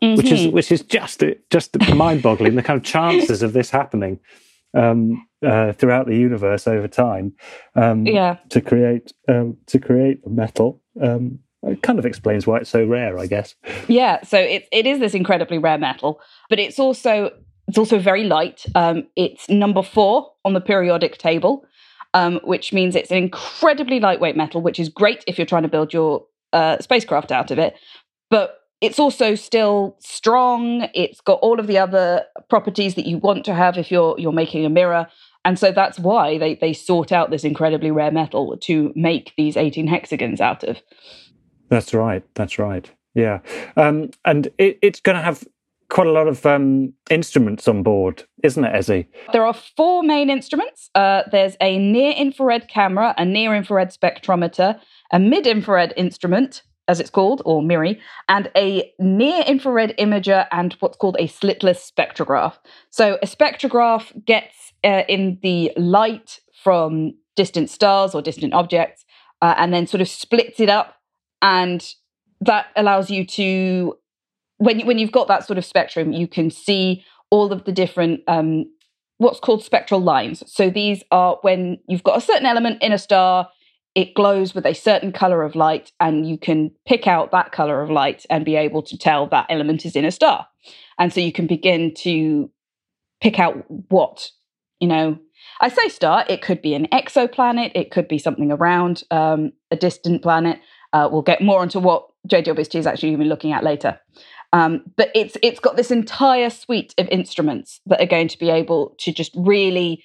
which 0.00 0.31
is 0.33 0.49
which 0.49 0.71
is 0.73 0.83
just 0.83 1.23
just 1.50 1.78
mind-boggling 1.95 2.54
the 2.57 2.62
kind 2.62 2.76
of 2.76 2.83
chances 2.85 3.43
of 3.43 3.52
this 3.52 3.71
happening 3.71 4.19
um 4.75 5.26
uh, 5.47 5.73
throughout 5.73 6.07
the 6.07 6.16
universe 6.16 6.66
over 6.66 6.88
time 6.88 7.33
um 7.76 8.07
Yeah. 8.07 8.37
to 8.50 8.61
create 8.61 9.12
um 9.28 9.57
to 9.66 9.78
create 9.78 10.26
metal 10.26 10.81
um 11.00 11.38
it 11.62 11.81
kind 11.83 11.99
of 11.99 12.04
explains 12.04 12.47
why 12.47 12.59
it's 12.59 12.71
so 12.71 12.85
rare 12.85 13.19
i 13.19 13.26
guess 13.26 13.54
Yeah, 13.88 14.23
so 14.23 14.38
it 14.38 14.69
it 14.73 14.87
is 14.87 14.99
this 14.99 15.14
incredibly 15.14 15.59
rare 15.59 15.78
metal, 15.78 16.21
but 16.50 16.59
it's 16.59 16.78
also 16.78 17.31
it's 17.69 17.78
also 17.78 17.99
very 17.99 18.25
light. 18.25 18.66
Um, 18.75 19.07
it's 19.16 19.49
number 19.49 19.83
four 19.83 20.31
on 20.45 20.52
the 20.52 20.61
periodic 20.61 21.16
table, 21.16 21.64
um, 22.12 22.38
which 22.45 22.73
means 22.75 22.95
it's 22.95 23.11
an 23.11 23.16
incredibly 23.16 24.00
lightweight 24.00 24.37
metal, 24.37 24.61
which 24.61 24.78
is 24.78 24.88
great 24.90 25.25
if 25.26 25.38
you're 25.38 25.47
trying 25.47 25.62
to 25.62 25.69
build 25.76 25.93
your 25.95 26.26
uh, 26.55 26.79
spacecraft 26.81 27.31
out 27.33 27.51
of 27.51 27.59
it. 27.59 27.75
But 28.31 28.59
it's 28.81 28.99
also 28.99 29.35
still 29.35 29.97
strong. 30.01 30.89
It's 30.95 31.21
got 31.21 31.39
all 31.41 31.59
of 31.61 31.67
the 31.67 31.79
other 31.79 32.25
properties 32.49 32.95
that 32.95 33.07
you 33.07 33.19
want 33.19 33.45
to 33.47 33.55
have 33.55 33.79
if 33.79 33.91
you're 33.91 34.15
you're 34.19 34.33
making 34.33 34.65
a 34.65 34.71
mirror. 34.71 35.07
And 35.45 35.59
so 35.59 35.73
that's 35.73 35.99
why 35.99 36.39
they 36.39 36.55
they 36.55 36.73
sort 36.73 37.13
out 37.13 37.31
this 37.31 37.45
incredibly 37.45 37.91
rare 37.91 38.11
metal 38.11 38.57
to 38.63 38.93
make 38.95 39.33
these 39.37 39.57
18 39.57 39.87
hexagons 39.87 40.41
out 40.41 40.65
of. 40.65 40.81
that's 41.69 41.95
right 41.95 42.23
that's 42.35 42.59
right 42.59 42.91
yeah 43.15 43.39
um 43.77 44.11
and 44.25 44.49
it, 44.59 44.79
it's 44.83 45.01
going 45.01 45.17
to 45.17 45.23
have 45.23 45.45
quite 45.88 46.07
a 46.07 46.12
lot 46.12 46.29
of 46.29 46.45
um 46.47 46.93
instruments 47.11 47.69
on 47.69 47.83
board 47.83 48.25
isn't 48.43 48.64
it 48.64 48.73
ezzy 48.73 49.07
There 49.33 49.47
are 49.47 49.55
four 49.55 50.03
main 50.03 50.31
instruments. 50.31 50.91
Uh, 50.95 51.23
there's 51.31 51.57
a 51.61 51.79
near 51.79 52.12
infrared 52.12 52.69
camera, 52.69 53.14
a 53.17 53.25
near 53.25 53.55
infrared 53.55 53.91
spectrometer, 53.91 54.79
a 55.12 55.19
mid 55.19 55.47
infrared 55.47 55.93
instrument, 55.97 56.62
as 56.88 57.00
it's 57.00 57.11
called, 57.11 57.41
or 57.45 57.62
MIRI, 57.62 58.00
and 58.29 58.50
a 58.57 58.93
near 58.99 59.43
infrared 59.43 59.95
imager 59.99 60.47
and 60.50 60.75
what's 60.75 60.97
called 60.97 61.17
a 61.19 61.26
slitless 61.26 61.91
spectrograph. 61.91 62.55
So 62.91 63.19
a 63.23 63.26
spectrograph 63.26 64.25
gets 64.25 64.73
uh, 64.85 65.03
in 65.09 65.38
the 65.43 65.73
light 65.76 66.41
from 66.62 67.14
distant 67.37 67.71
stars 67.71 68.14
or 68.14 68.23
distant 68.23 68.53
objects 68.55 69.05
uh, 69.43 69.55
and 69.57 69.73
then 69.73 69.87
sort 69.87 70.00
of 70.00 70.09
splits 70.09 70.61
it 70.61 70.69
up. 70.69 70.97
And 71.43 71.87
that 72.41 72.67
allows 72.76 73.11
you 73.11 73.26
to 73.26 73.99
when 74.64 74.87
when 74.87 74.99
you've 74.99 75.12
got 75.12 75.28
that 75.28 75.47
sort 75.47 75.59
of 75.59 75.64
spectrum, 75.64 76.12
you 76.12 76.26
can 76.26 76.50
see 76.50 77.04
all 77.30 77.52
of 77.52 77.64
the 77.64 77.73
different 77.73 78.21
um, 78.26 78.64
what's 79.18 79.40
called 79.40 79.62
spectral 79.62 80.00
lines. 80.00 80.42
So 80.47 80.71
these 80.71 81.02
are 81.11 81.38
when 81.42 81.78
you've 81.88 82.02
got 82.02 82.18
a 82.18 82.21
certain 82.21 82.47
element 82.47 82.83
in 82.83 82.92
a 82.92 82.99
star, 82.99 83.49
it 83.94 84.14
glows 84.14 84.54
with 84.54 84.66
a 84.66 84.75
certain 84.75 85.12
color 85.12 85.42
of 85.42 85.54
light, 85.54 85.92
and 86.00 86.28
you 86.28 86.38
can 86.38 86.71
pick 86.87 87.06
out 87.06 87.30
that 87.33 87.52
color 87.52 87.83
of 87.83 87.90
light 87.90 88.25
and 88.30 88.44
be 88.44 88.56
able 88.56 88.83
to 88.83 88.99
tell 88.99 89.26
that 89.28 89.47
element 89.50 89.85
is 89.85 89.97
in 89.97 90.04
a 90.04 90.11
star. 90.11 90.47
And 90.99 91.12
so 91.12 91.21
you 91.21 91.33
can 91.33 91.47
begin 91.47 91.92
to 91.99 92.50
pick 93.21 93.38
out 93.38 93.64
what 93.90 94.30
you 94.80 94.88
know. 94.88 95.18
I 95.61 95.68
say 95.68 95.88
star; 95.88 96.25
it 96.28 96.40
could 96.40 96.62
be 96.62 96.75
an 96.75 96.88
exoplanet, 96.92 97.73
it 97.75 97.90
could 97.90 98.09
be 98.09 98.18
something 98.18 98.50
around 98.50 99.04
um, 99.11 99.52
a 99.71 99.76
distant 99.76 100.23
planet. 100.23 100.59
Uh, 100.92 101.09
we'll 101.11 101.23
get 101.23 101.42
more 101.42 101.62
into 101.62 101.80
what 101.80 102.09
JWST 102.28 102.76
is 102.76 102.87
actually 102.87 103.11
going 103.11 103.18
to 103.18 103.25
be 103.25 103.28
looking 103.28 103.52
at 103.52 103.64
later. 103.64 104.00
Um, 104.55 104.85
but 104.97 105.11
it's 105.17 105.37
it's 105.43 105.59
got 105.59 105.77
this 105.77 105.91
entire 105.91 106.49
suite 106.49 106.95
of 106.97 107.09
instruments 107.09 107.81
that 107.87 108.01
are 108.01 108.07
going 108.07 108.29
to 108.29 108.39
be 108.39 108.51
able 108.51 108.95
to 108.99 109.13
just 109.13 109.33
really 109.35 110.05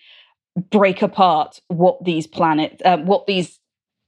break 0.71 1.03
apart 1.03 1.61
what 1.67 2.03
these 2.03 2.25
planets, 2.25 2.81
uh, 2.83 2.97
what 2.97 3.27
these 3.27 3.59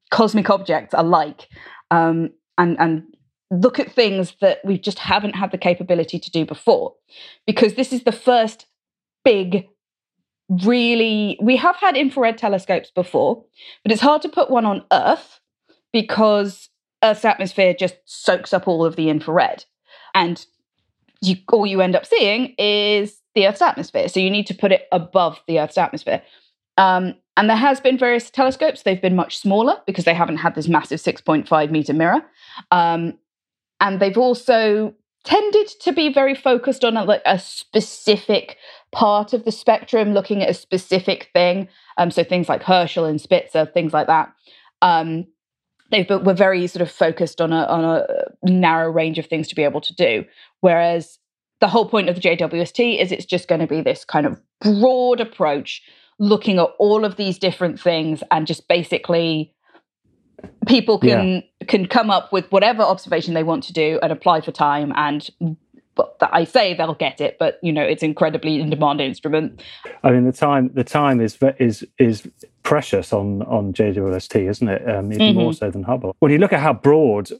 cosmic 0.09 0.49
objects 0.49 0.95
are 0.95 1.03
like, 1.03 1.47
um, 1.91 2.31
and 2.57 2.75
and 2.79 3.03
look 3.51 3.77
at 3.77 3.91
things 3.91 4.35
that 4.41 4.57
we 4.65 4.79
just 4.79 4.97
haven't 4.97 5.35
had 5.35 5.51
the 5.51 5.59
capability 5.59 6.17
to 6.17 6.31
do 6.31 6.43
before, 6.43 6.95
because 7.45 7.75
this 7.75 7.93
is 7.93 8.03
the 8.03 8.11
first 8.11 8.65
big. 9.23 9.67
Really, 10.65 11.37
we 11.39 11.55
have 11.57 11.75
had 11.75 11.95
infrared 11.95 12.39
telescopes 12.39 12.89
before, 12.89 13.45
but 13.83 13.91
it's 13.91 14.01
hard 14.01 14.23
to 14.23 14.27
put 14.29 14.49
one 14.49 14.65
on 14.65 14.83
Earth 14.91 15.39
because 15.93 16.69
Earth's 17.03 17.25
atmosphere 17.25 17.75
just 17.77 17.97
soaks 18.05 18.53
up 18.53 18.67
all 18.67 18.83
of 18.83 18.95
the 18.95 19.09
infrared 19.09 19.65
and 20.13 20.45
you 21.21 21.35
all 21.51 21.65
you 21.65 21.81
end 21.81 21.95
up 21.95 22.05
seeing 22.05 22.55
is 22.57 23.21
the 23.35 23.47
Earth's 23.47 23.61
atmosphere. 23.61 24.07
So 24.09 24.19
you 24.19 24.29
need 24.29 24.47
to 24.47 24.53
put 24.53 24.71
it 24.71 24.87
above 24.91 25.41
the 25.47 25.59
Earth's 25.59 25.77
atmosphere. 25.77 26.21
Um, 26.77 27.15
and 27.37 27.49
there 27.49 27.57
has 27.57 27.79
been 27.79 27.97
various 27.97 28.29
telescopes. 28.29 28.83
They've 28.83 29.01
been 29.01 29.15
much 29.15 29.37
smaller 29.37 29.77
because 29.85 30.05
they 30.05 30.13
haven't 30.13 30.37
had 30.37 30.55
this 30.55 30.67
massive 30.67 30.99
6.5 30.99 31.71
meter 31.71 31.93
mirror. 31.93 32.21
Um, 32.71 33.17
and 33.79 33.99
they've 33.99 34.17
also 34.17 34.93
tended 35.23 35.67
to 35.81 35.91
be 35.91 36.11
very 36.11 36.35
focused 36.35 36.83
on 36.83 36.97
a, 36.97 37.03
like 37.03 37.21
a 37.25 37.39
specific 37.39 38.57
part 38.91 39.33
of 39.33 39.45
the 39.45 39.51
spectrum, 39.51 40.13
looking 40.13 40.41
at 40.41 40.49
a 40.49 40.53
specific 40.53 41.29
thing. 41.33 41.69
Um, 41.97 42.11
so 42.11 42.23
things 42.23 42.49
like 42.49 42.63
Herschel 42.63 43.05
and 43.05 43.21
Spitzer, 43.21 43.65
things 43.65 43.93
like 43.93 44.07
that. 44.07 44.33
Um, 44.81 45.27
they 45.91 46.07
were 46.09 46.33
very 46.33 46.65
sort 46.67 46.81
of 46.81 46.89
focused 46.89 47.41
on 47.41 47.53
a 47.53 47.63
on 47.65 47.83
a 47.83 48.05
narrow 48.43 48.89
range 48.89 49.19
of 49.19 49.25
things 49.25 49.47
to 49.49 49.55
be 49.55 49.63
able 49.63 49.81
to 49.81 49.93
do. 49.93 50.25
Whereas 50.61 51.19
the 51.59 51.67
whole 51.67 51.87
point 51.87 52.09
of 52.09 52.15
the 52.15 52.21
JWST 52.21 52.99
is 52.99 53.11
it's 53.11 53.25
just 53.25 53.47
going 53.47 53.61
to 53.61 53.67
be 53.67 53.81
this 53.81 54.03
kind 54.03 54.25
of 54.25 54.41
broad 54.61 55.19
approach, 55.19 55.81
looking 56.17 56.57
at 56.57 56.69
all 56.79 57.05
of 57.05 57.17
these 57.17 57.37
different 57.37 57.79
things 57.79 58.23
and 58.31 58.47
just 58.47 58.67
basically 58.67 59.53
people 60.67 60.99
can 60.99 61.43
can 61.67 61.87
come 61.87 62.09
up 62.09 62.31
with 62.31 62.51
whatever 62.51 62.81
observation 62.81 63.33
they 63.33 63.43
want 63.43 63.63
to 63.63 63.73
do 63.73 63.99
and 64.01 64.11
apply 64.11 64.41
for 64.41 64.51
time 64.51 64.91
and 64.95 65.29
that 66.19 66.29
I 66.33 66.43
say 66.43 66.73
they'll 66.73 66.93
get 66.93 67.21
it, 67.21 67.37
but 67.39 67.59
you 67.61 67.71
know 67.73 67.83
it's 67.83 68.03
incredibly 68.03 68.59
in 68.59 68.69
demand 68.69 69.01
instrument. 69.01 69.61
I 70.03 70.11
mean, 70.11 70.25
the 70.25 70.31
time 70.31 70.71
the 70.73 70.83
time 70.83 71.21
is 71.21 71.37
is 71.59 71.85
is 71.97 72.27
precious 72.63 73.13
on 73.13 73.41
on 73.43 73.73
JWST, 73.73 74.49
isn't 74.49 74.67
it? 74.67 74.89
Um, 74.89 75.11
even 75.13 75.35
more 75.35 75.53
so 75.53 75.69
than 75.69 75.83
Hubble. 75.83 76.15
When 76.19 76.31
you 76.31 76.37
look 76.37 76.53
at 76.53 76.59
how 76.59 76.73
broad 76.73 77.31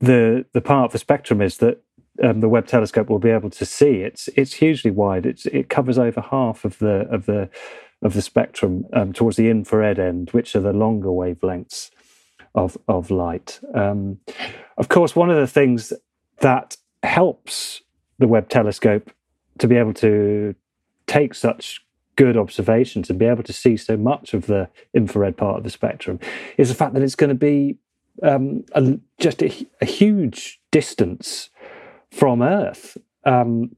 the 0.00 0.44
the 0.52 0.60
part 0.60 0.86
of 0.86 0.92
the 0.92 0.98
spectrum 0.98 1.40
is 1.40 1.58
that 1.58 1.82
um, 2.22 2.40
the 2.40 2.48
Webb 2.48 2.66
telescope 2.66 3.08
will 3.08 3.18
be 3.18 3.30
able 3.30 3.50
to 3.50 3.64
see, 3.64 4.02
it's 4.02 4.28
it's 4.36 4.54
hugely 4.54 4.90
wide. 4.90 5.26
It's 5.26 5.46
it 5.46 5.68
covers 5.68 5.98
over 5.98 6.20
half 6.20 6.64
of 6.64 6.78
the 6.78 7.06
of 7.10 7.26
the 7.26 7.48
of 8.02 8.14
the 8.14 8.22
spectrum 8.22 8.84
um, 8.92 9.12
towards 9.12 9.36
the 9.36 9.50
infrared 9.50 9.98
end, 9.98 10.30
which 10.30 10.54
are 10.54 10.60
the 10.60 10.72
longer 10.72 11.08
wavelengths 11.08 11.90
of 12.54 12.76
of 12.88 13.10
light. 13.10 13.60
Um, 13.74 14.18
of 14.76 14.88
course, 14.88 15.14
one 15.14 15.30
of 15.30 15.36
the 15.36 15.46
things 15.46 15.92
that 16.40 16.76
helps 17.02 17.82
the 18.18 18.28
Webb 18.28 18.48
telescope 18.48 19.12
to 19.58 19.68
be 19.68 19.76
able 19.76 19.94
to 19.94 20.54
take 21.06 21.34
such 21.34 21.84
good 22.16 22.36
observations 22.36 23.08
and 23.08 23.18
be 23.18 23.26
able 23.26 23.44
to 23.44 23.52
see 23.52 23.76
so 23.76 23.96
much 23.96 24.34
of 24.34 24.46
the 24.46 24.68
infrared 24.92 25.36
part 25.36 25.56
of 25.56 25.62
the 25.62 25.70
spectrum 25.70 26.18
is 26.56 26.68
the 26.68 26.74
fact 26.74 26.92
that 26.94 27.02
it's 27.02 27.14
going 27.14 27.28
to 27.28 27.34
be 27.34 27.76
um, 28.24 28.64
a, 28.72 28.98
just 29.20 29.40
a, 29.40 29.66
a, 29.80 29.84
huge 29.84 30.60
distance 30.72 31.50
from 32.10 32.42
Earth. 32.42 32.96
Um, 33.24 33.76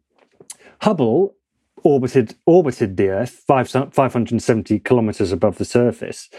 Hubble 0.81 1.35
orbited 1.83 2.35
orbited 2.47 2.97
the 2.97 3.09
Earth 3.09 3.43
5, 3.47 3.93
570 3.93 4.79
kilometers 4.79 5.33
above 5.33 5.59
the 5.59 5.67
surface. 5.67 6.31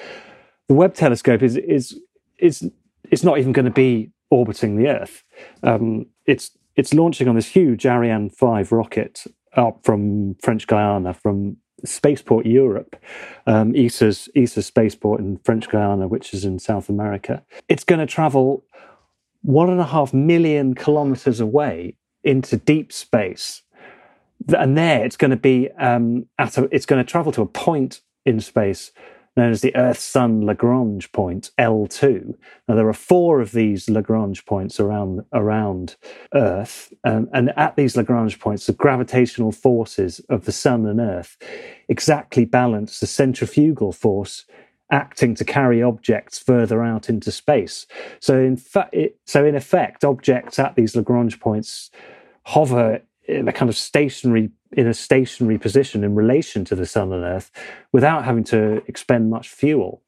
The 0.68 0.74
Webb 0.74 0.96
telescope 0.96 1.44
is 1.44 1.56
is 1.58 2.00
is 2.40 2.68
it's 3.12 3.24
not 3.24 3.38
even 3.38 3.52
going 3.52 3.66
to 3.66 3.72
be 3.72 4.10
orbiting 4.32 4.78
the 4.78 4.88
Earth. 4.88 5.24
Um, 5.62 6.08
it's 6.26 6.50
it's 6.76 6.94
launching 6.94 7.28
on 7.28 7.36
this 7.36 7.48
huge 7.48 7.86
Ariane 7.86 8.30
5 8.30 8.72
rocket 8.72 9.26
up 9.56 9.80
from 9.84 10.36
French 10.36 10.68
Guiana, 10.68 11.14
from 11.14 11.58
Spaceport 11.84 12.46
Europe, 12.46 12.96
um, 13.48 13.76
ESA's, 13.76 14.30
ESA's 14.36 14.66
spaceport 14.66 15.20
in 15.20 15.38
French 15.44 15.70
Guiana, 15.70 16.08
which 16.08 16.34
is 16.34 16.46
in 16.46 16.60
South 16.60 16.90
America. 16.90 17.44
It's 17.68 17.84
going 17.84 18.00
to 18.00 18.06
travel 18.06 18.64
one 19.42 19.70
and 19.70 19.80
a 19.80 19.86
half 19.86 20.14
million 20.14 20.76
kilometers 20.76 21.40
away 21.40 21.96
into 22.24 22.58
deep 22.58 22.94
space. 22.94 23.64
And 24.56 24.78
there 24.78 25.04
it's 25.04 25.18
going 25.18 25.32
to 25.32 25.38
be 25.38 25.70
um, 25.72 26.28
at 26.38 26.58
a, 26.58 26.68
it's 26.72 26.86
going 26.86 27.04
to 27.04 27.10
travel 27.10 27.32
to 27.34 27.42
a 27.42 27.48
point 27.48 28.02
in 28.26 28.40
space 28.40 28.92
known 29.38 29.52
as 29.52 29.62
the 29.62 29.76
Earth 29.76 30.00
Sun 30.00 30.46
Lagrange 30.46 31.12
point, 31.12 31.52
L2. 31.58 32.36
Now, 32.68 32.76
there 32.76 32.88
are 32.88 32.94
four 32.94 33.40
of 33.40 33.52
these 33.52 33.90
Lagrange 33.90 34.46
points 34.46 34.80
around, 34.80 35.24
around 35.34 35.96
Earth. 36.34 36.94
Um, 37.04 37.30
and 37.34 37.52
at 37.58 37.76
these 37.76 37.96
Lagrange 37.96 38.40
points, 38.40 38.66
the 38.66 38.74
gravitational 38.74 39.52
forces 39.52 40.20
of 40.30 40.46
the 40.46 40.52
Sun 40.52 40.86
and 40.86 41.00
Earth 41.00 41.38
exactly 41.88 42.46
balance 42.46 43.00
the 43.00 43.08
centrifugal 43.08 43.92
force 43.92 44.46
acting 44.92 45.34
to 45.36 45.46
carry 45.46 45.82
objects 45.82 46.38
further 46.38 46.84
out 46.84 47.10
into 47.10 47.32
space. 47.32 47.88
So, 48.20 48.38
in, 48.38 48.58
fa- 48.58 48.90
so 49.26 49.46
in 49.46 49.56
effect, 49.56 50.04
objects 50.04 50.60
at 50.60 50.76
these 50.76 50.96
Lagrange 50.96 51.40
points 51.40 51.90
hover 52.44 53.02
in 53.28 53.48
a 53.48 53.54
kind 53.54 53.70
of 53.70 53.78
stationary 53.78 54.52
in 54.74 54.88
a 54.88 54.94
stationary 54.94 55.58
position 55.58 56.04
in 56.04 56.16
relation 56.16 56.66
to 56.66 56.76
the 56.76 56.86
sun 56.86 57.12
and 57.12 57.24
earth 57.24 57.52
without 57.92 58.24
having 58.24 58.44
to 58.46 58.82
expend 58.88 59.30
much 59.30 59.50
fuel. 59.50 60.02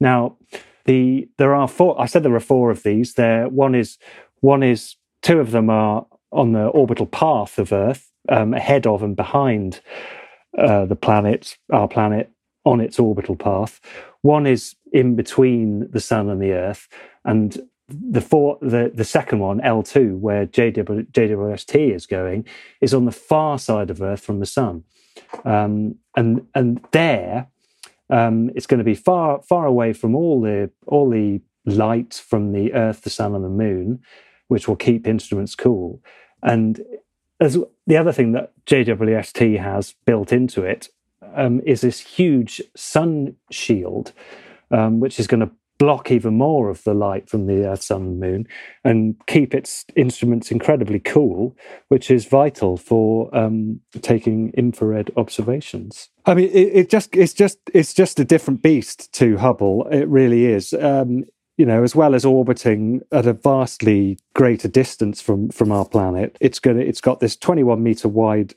Now 0.00 0.36
the 0.84 1.28
there 1.38 1.54
are 1.54 1.66
four 1.66 2.00
i 2.00 2.06
said 2.06 2.22
there 2.22 2.34
are 2.34 2.40
four 2.40 2.70
of 2.70 2.82
these. 2.82 3.14
There 3.14 3.48
one 3.48 3.74
is 3.74 3.98
one 4.40 4.62
is 4.62 4.96
two 5.22 5.40
of 5.40 5.50
them 5.50 5.70
are 5.70 6.06
on 6.32 6.52
the 6.52 6.66
orbital 6.66 7.06
path 7.06 7.58
of 7.58 7.72
earth 7.72 8.10
um, 8.28 8.54
ahead 8.54 8.86
of 8.86 9.02
and 9.02 9.16
behind 9.16 9.80
uh, 10.58 10.84
the 10.84 10.96
planet 10.96 11.56
our 11.72 11.88
planet 11.88 12.30
on 12.64 12.80
its 12.80 12.98
orbital 12.98 13.36
path. 13.36 13.80
One 14.22 14.46
is 14.46 14.74
in 14.92 15.16
between 15.16 15.90
the 15.90 16.00
sun 16.00 16.30
and 16.30 16.40
the 16.40 16.52
earth 16.52 16.88
and 17.24 17.60
the 17.88 18.20
four, 18.20 18.58
the 18.60 18.90
the 18.94 19.04
second 19.04 19.40
one, 19.40 19.60
L 19.60 19.82
two, 19.82 20.16
where 20.16 20.46
JW, 20.46 21.10
JWST 21.10 21.94
is 21.94 22.06
going, 22.06 22.46
is 22.80 22.94
on 22.94 23.04
the 23.04 23.12
far 23.12 23.58
side 23.58 23.90
of 23.90 24.00
Earth 24.00 24.20
from 24.20 24.40
the 24.40 24.46
Sun, 24.46 24.84
um, 25.44 25.96
and 26.16 26.46
and 26.54 26.84
there, 26.92 27.48
um, 28.10 28.50
it's 28.54 28.66
going 28.66 28.78
to 28.78 28.84
be 28.84 28.94
far 28.94 29.42
far 29.42 29.66
away 29.66 29.92
from 29.92 30.14
all 30.14 30.40
the 30.40 30.70
all 30.86 31.10
the 31.10 31.40
light 31.66 32.14
from 32.14 32.52
the 32.52 32.72
Earth, 32.72 33.02
the 33.02 33.10
Sun, 33.10 33.34
and 33.34 33.44
the 33.44 33.48
Moon, 33.48 34.00
which 34.48 34.66
will 34.66 34.76
keep 34.76 35.06
instruments 35.06 35.54
cool. 35.54 36.02
And 36.42 36.80
as 37.40 37.58
the 37.86 37.96
other 37.96 38.12
thing 38.12 38.32
that 38.32 38.52
JWST 38.66 39.60
has 39.60 39.94
built 40.04 40.32
into 40.32 40.62
it 40.62 40.88
um, 41.34 41.60
is 41.66 41.80
this 41.80 42.00
huge 42.00 42.62
sun 42.76 43.36
shield, 43.50 44.12
um, 44.70 45.00
which 45.00 45.18
is 45.18 45.26
going 45.26 45.40
to 45.40 45.50
block 45.78 46.10
even 46.10 46.34
more 46.34 46.70
of 46.70 46.82
the 46.84 46.94
light 46.94 47.28
from 47.28 47.46
the 47.46 47.64
Earth, 47.66 47.82
Sun, 47.82 48.02
and 48.02 48.20
Moon, 48.20 48.46
and 48.84 49.16
keep 49.26 49.54
its 49.54 49.84
instruments 49.96 50.50
incredibly 50.50 51.00
cool, 51.00 51.56
which 51.88 52.10
is 52.10 52.26
vital 52.26 52.76
for 52.76 53.34
um, 53.36 53.80
taking 54.00 54.50
infrared 54.50 55.10
observations. 55.16 56.08
I 56.26 56.34
mean, 56.34 56.50
it, 56.50 56.70
it, 56.72 56.90
just 56.90 57.14
it's 57.16 57.34
just 57.34 57.58
it's 57.72 57.94
just 57.94 58.20
a 58.20 58.24
different 58.24 58.62
beast 58.62 59.12
to 59.14 59.36
Hubble. 59.36 59.86
It 59.88 60.08
really 60.08 60.46
is. 60.46 60.72
Um, 60.74 61.24
you 61.56 61.66
know, 61.66 61.84
as 61.84 61.94
well 61.94 62.16
as 62.16 62.24
orbiting 62.24 63.02
at 63.12 63.26
a 63.26 63.32
vastly 63.32 64.18
greater 64.34 64.68
distance 64.68 65.20
from 65.20 65.50
from 65.50 65.70
our 65.70 65.84
planet, 65.84 66.36
it's 66.40 66.58
going 66.58 66.78
to 66.78 66.86
it's 66.86 67.00
got 67.00 67.20
this 67.20 67.36
21 67.36 67.82
meter 67.82 68.08
wide 68.08 68.54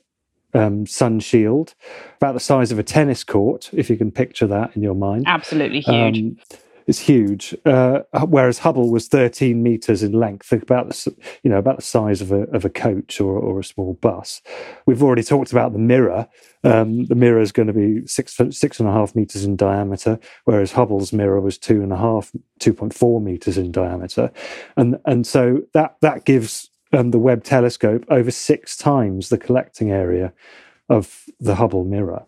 um, 0.54 0.86
sun 0.86 1.20
shield, 1.20 1.74
about 2.16 2.34
the 2.34 2.40
size 2.40 2.72
of 2.72 2.78
a 2.78 2.82
tennis 2.82 3.24
court, 3.24 3.70
if 3.72 3.90
you 3.90 3.96
can 3.96 4.10
picture 4.10 4.46
that 4.46 4.74
in 4.74 4.82
your 4.82 4.94
mind. 4.94 5.24
Absolutely 5.26 5.80
huge. 5.80 6.18
Um, 6.18 6.36
is 6.88 6.98
huge. 6.98 7.54
Uh, 7.66 8.00
whereas 8.26 8.60
Hubble 8.60 8.90
was 8.90 9.06
13 9.08 9.62
meters 9.62 10.02
in 10.02 10.12
length, 10.12 10.50
about 10.50 10.88
the 10.88 11.14
you 11.42 11.50
know 11.50 11.58
about 11.58 11.76
the 11.76 11.82
size 11.82 12.20
of 12.20 12.32
a 12.32 12.42
of 12.48 12.64
a 12.64 12.70
coach 12.70 13.20
or, 13.20 13.38
or 13.38 13.60
a 13.60 13.64
small 13.64 13.94
bus. 13.94 14.40
We've 14.86 15.02
already 15.02 15.22
talked 15.22 15.52
about 15.52 15.72
the 15.72 15.78
mirror. 15.78 16.26
Um, 16.64 17.04
the 17.04 17.14
mirror 17.14 17.40
is 17.40 17.52
going 17.52 17.68
to 17.68 17.72
be 17.72 18.06
six 18.06 18.40
six 18.50 18.80
and 18.80 18.88
a 18.88 18.92
half 18.92 19.14
meters 19.14 19.44
in 19.44 19.54
diameter, 19.54 20.18
whereas 20.44 20.72
Hubble's 20.72 21.12
mirror 21.12 21.40
was 21.40 21.58
two 21.58 21.82
and 21.82 21.92
a 21.92 21.96
half, 21.96 22.32
2.4 22.60 23.22
meters 23.22 23.58
in 23.58 23.70
diameter, 23.70 24.32
and 24.76 24.98
and 25.04 25.26
so 25.26 25.62
that 25.74 25.96
that 26.00 26.24
gives 26.24 26.70
um, 26.92 27.10
the 27.10 27.18
Webb 27.18 27.44
telescope 27.44 28.04
over 28.08 28.30
six 28.30 28.76
times 28.76 29.28
the 29.28 29.38
collecting 29.38 29.90
area 29.90 30.32
of 30.88 31.24
the 31.38 31.56
Hubble 31.56 31.84
mirror, 31.84 32.24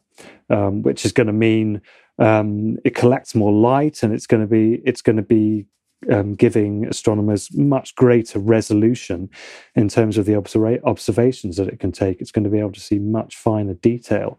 um, 0.51 0.83
which 0.83 1.07
is 1.07 1.13
going 1.13 1.29
to 1.29 1.33
mean 1.33 1.81
um, 2.21 2.77
it 2.85 2.95
collects 2.95 3.35
more 3.35 3.53
light, 3.53 4.03
and 4.03 4.15
it's 4.15 4.27
going 4.27 4.43
to 4.43 4.47
be 4.47 4.81
it's 4.85 5.03
going 5.03 5.17
to 5.17 5.23
be 5.23 5.67
um, 6.11 6.35
giving 6.35 6.87
astronomers 6.87 7.53
much 7.55 7.95
greater 7.95 8.39
resolution 8.39 9.29
in 9.75 9.89
terms 9.89 10.17
of 10.17 10.27
the 10.27 10.33
observa- 10.33 10.83
observations 10.85 11.57
that 11.57 11.69
it 11.69 11.81
can 11.81 11.93
take. 11.93 12.21
It's 12.21 12.31
going 12.31 12.45
to 12.45 12.51
be 12.51 12.59
able 12.59 12.73
to 12.73 12.81
see 12.81 12.99
much 12.99 13.37
finer 13.37 13.75
detail. 13.75 14.39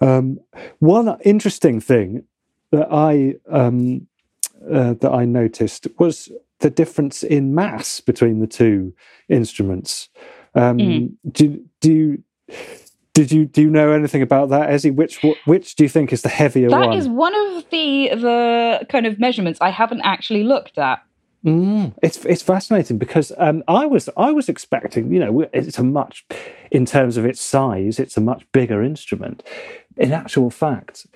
Um, 0.00 0.40
one 0.80 1.16
interesting 1.24 1.80
thing 1.80 2.24
that 2.70 2.88
I 2.90 3.36
um, 3.50 4.06
uh, 4.70 4.94
that 4.94 5.12
I 5.12 5.24
noticed 5.24 5.86
was 5.98 6.30
the 6.60 6.70
difference 6.70 7.22
in 7.22 7.54
mass 7.54 8.00
between 8.00 8.40
the 8.40 8.46
two 8.46 8.94
instruments. 9.28 10.08
Um, 10.54 10.78
mm. 10.78 11.14
Do 11.30 11.64
do 11.80 11.92
you, 11.92 12.22
did 13.14 13.30
you 13.30 13.46
do 13.46 13.62
you 13.62 13.70
know 13.70 13.92
anything 13.92 14.22
about 14.22 14.50
that, 14.50 14.68
Ezzy? 14.68 14.94
Which 14.94 15.24
which 15.44 15.76
do 15.76 15.84
you 15.84 15.88
think 15.88 16.12
is 16.12 16.22
the 16.22 16.28
heavier 16.28 16.68
that 16.68 16.78
one? 16.78 16.90
That 16.90 16.96
is 16.96 17.08
one 17.08 17.34
of 17.34 17.64
the 17.70 18.10
the 18.10 18.86
kind 18.88 19.06
of 19.06 19.18
measurements 19.18 19.60
I 19.62 19.70
haven't 19.70 20.02
actually 20.02 20.42
looked 20.42 20.78
at. 20.78 21.00
Mm, 21.44 21.94
it's 22.02 22.24
it's 22.24 22.42
fascinating 22.42 22.98
because 22.98 23.30
um, 23.38 23.62
I 23.68 23.86
was 23.86 24.08
I 24.16 24.32
was 24.32 24.48
expecting 24.48 25.12
you 25.12 25.20
know 25.20 25.48
it's 25.52 25.78
a 25.78 25.84
much 25.84 26.26
in 26.72 26.84
terms 26.84 27.16
of 27.16 27.24
its 27.24 27.40
size 27.40 28.00
it's 28.00 28.16
a 28.16 28.20
much 28.20 28.44
bigger 28.52 28.82
instrument. 28.82 29.44
In 29.96 30.12
actual 30.12 30.50
fact, 30.50 31.06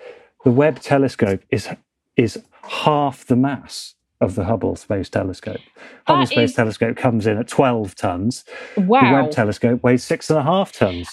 the 0.45 0.53
Webb 0.53 0.81
telescope 0.81 1.43
is 1.51 1.69
is 2.17 2.41
half 2.63 3.27
the 3.27 3.37
mass 3.37 3.95
of 4.21 4.37
the 4.37 4.45
Hubble 4.45 4.77
Space 4.77 5.09
Telescope. 5.09 5.61
Hubble 6.07 6.23
that 6.23 6.29
Space 6.29 6.51
is... 6.51 6.57
Telescope 6.57 6.97
comes 6.97 7.27
in 7.27 7.39
at 7.39 7.49
twelve 7.49 7.97
tons. 7.97 8.45
Wow. 8.77 9.01
The 9.01 9.13
Webb 9.13 9.31
telescope 9.33 9.83
weighs 9.83 10.05
six 10.05 10.31
and 10.31 10.39
a 10.39 10.43
half 10.43 10.71
tons. 10.71 11.13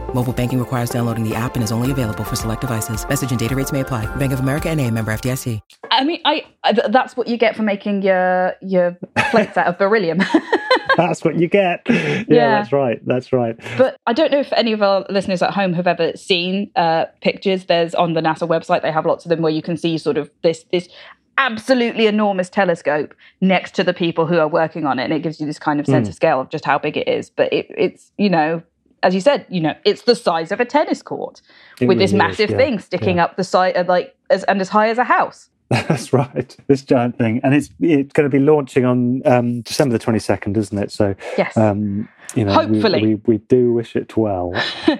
Mobile 0.13 0.33
banking 0.33 0.59
requires 0.59 0.89
downloading 0.89 1.27
the 1.27 1.33
app 1.33 1.55
and 1.55 1.63
is 1.63 1.71
only 1.71 1.91
available 1.91 2.23
for 2.23 2.35
select 2.35 2.61
devices. 2.61 3.07
Message 3.07 3.31
and 3.31 3.39
data 3.39 3.55
rates 3.55 3.71
may 3.71 3.79
apply. 3.79 4.13
Bank 4.17 4.33
of 4.33 4.41
America 4.41 4.69
and 4.69 4.79
a 4.79 4.91
member 4.91 5.13
FDIC. 5.13 5.61
I 5.89 6.03
mean, 6.03 6.19
I, 6.25 6.45
I 6.63 6.73
that's 6.73 7.15
what 7.15 7.27
you 7.27 7.37
get 7.37 7.55
for 7.55 7.63
making 7.63 8.01
your 8.01 8.53
your 8.61 8.97
plates 9.31 9.57
out 9.57 9.67
of 9.67 9.77
beryllium. 9.77 10.19
That's 10.97 11.23
what 11.23 11.35
you 11.37 11.47
get. 11.47 11.81
Yeah, 11.89 12.23
Yeah. 12.27 12.49
that's 12.59 12.73
right. 12.73 12.99
That's 13.05 13.31
right. 13.31 13.55
But 13.77 13.95
I 14.07 14.13
don't 14.13 14.29
know 14.29 14.39
if 14.41 14.51
any 14.53 14.73
of 14.73 14.81
our 14.81 15.05
listeners 15.09 15.41
at 15.41 15.51
home 15.53 15.71
have 15.73 15.87
ever 15.87 16.11
seen 16.17 16.69
uh, 16.75 17.05
pictures. 17.21 17.65
There's 17.65 17.95
on 17.95 18.13
the 18.13 18.19
NASA 18.21 18.45
website. 18.47 18.81
They 18.81 18.91
have 18.91 19.05
lots 19.05 19.23
of 19.25 19.29
them 19.29 19.41
where 19.41 19.53
you 19.53 19.61
can 19.61 19.77
see 19.77 19.97
sort 19.97 20.17
of 20.17 20.29
this 20.43 20.65
this 20.73 20.89
absolutely 21.37 22.07
enormous 22.07 22.49
telescope 22.49 23.15
next 23.39 23.73
to 23.75 23.83
the 23.85 23.93
people 23.93 24.27
who 24.27 24.37
are 24.37 24.49
working 24.49 24.85
on 24.85 24.99
it, 24.99 25.05
and 25.05 25.13
it 25.13 25.21
gives 25.23 25.39
you 25.39 25.45
this 25.45 25.59
kind 25.59 25.79
of 25.79 25.85
sense 25.85 26.09
of 26.09 26.13
scale 26.13 26.41
of 26.41 26.49
just 26.49 26.65
how 26.65 26.77
big 26.77 26.97
it 26.97 27.07
is. 27.07 27.29
But 27.29 27.51
it, 27.53 27.67
it's 27.77 28.11
you 28.17 28.29
know. 28.29 28.61
As 29.03 29.15
you 29.15 29.21
said, 29.21 29.45
you 29.49 29.61
know, 29.61 29.73
it's 29.85 30.03
the 30.03 30.15
size 30.15 30.51
of 30.51 30.59
a 30.59 30.65
tennis 30.65 31.01
court 31.01 31.41
It 31.79 31.87
with 31.87 31.97
this 31.97 32.11
really 32.13 32.25
is, 32.25 32.29
massive 32.29 32.49
yeah, 32.51 32.57
thing 32.57 32.79
sticking 32.79 33.17
yeah. 33.17 33.25
up 33.25 33.35
the 33.35 33.43
side, 33.43 33.75
of 33.75 33.87
like, 33.87 34.15
as, 34.29 34.43
and 34.45 34.61
as 34.61 34.69
high 34.69 34.89
as 34.89 34.97
a 34.97 35.03
house. 35.03 35.49
That's 35.69 36.11
right. 36.13 36.55
This 36.67 36.81
giant 36.83 37.17
thing, 37.17 37.39
and 37.43 37.53
it's 37.55 37.69
it's 37.79 38.11
going 38.11 38.29
to 38.29 38.37
be 38.37 38.43
launching 38.43 38.83
on 38.85 39.21
um, 39.25 39.61
December 39.61 39.93
the 39.93 39.99
twenty 39.99 40.19
second, 40.19 40.57
isn't 40.57 40.77
it? 40.77 40.91
So, 40.91 41.15
Yes. 41.37 41.55
um, 41.55 42.09
you 42.35 42.43
know, 42.43 42.51
we- 42.59 42.79
Hopefully. 42.81 43.01
we, 43.01 43.15
we 43.25 43.37
do 43.37 43.71
wish 43.73 43.95
it 43.95 44.17
well. 44.17 44.53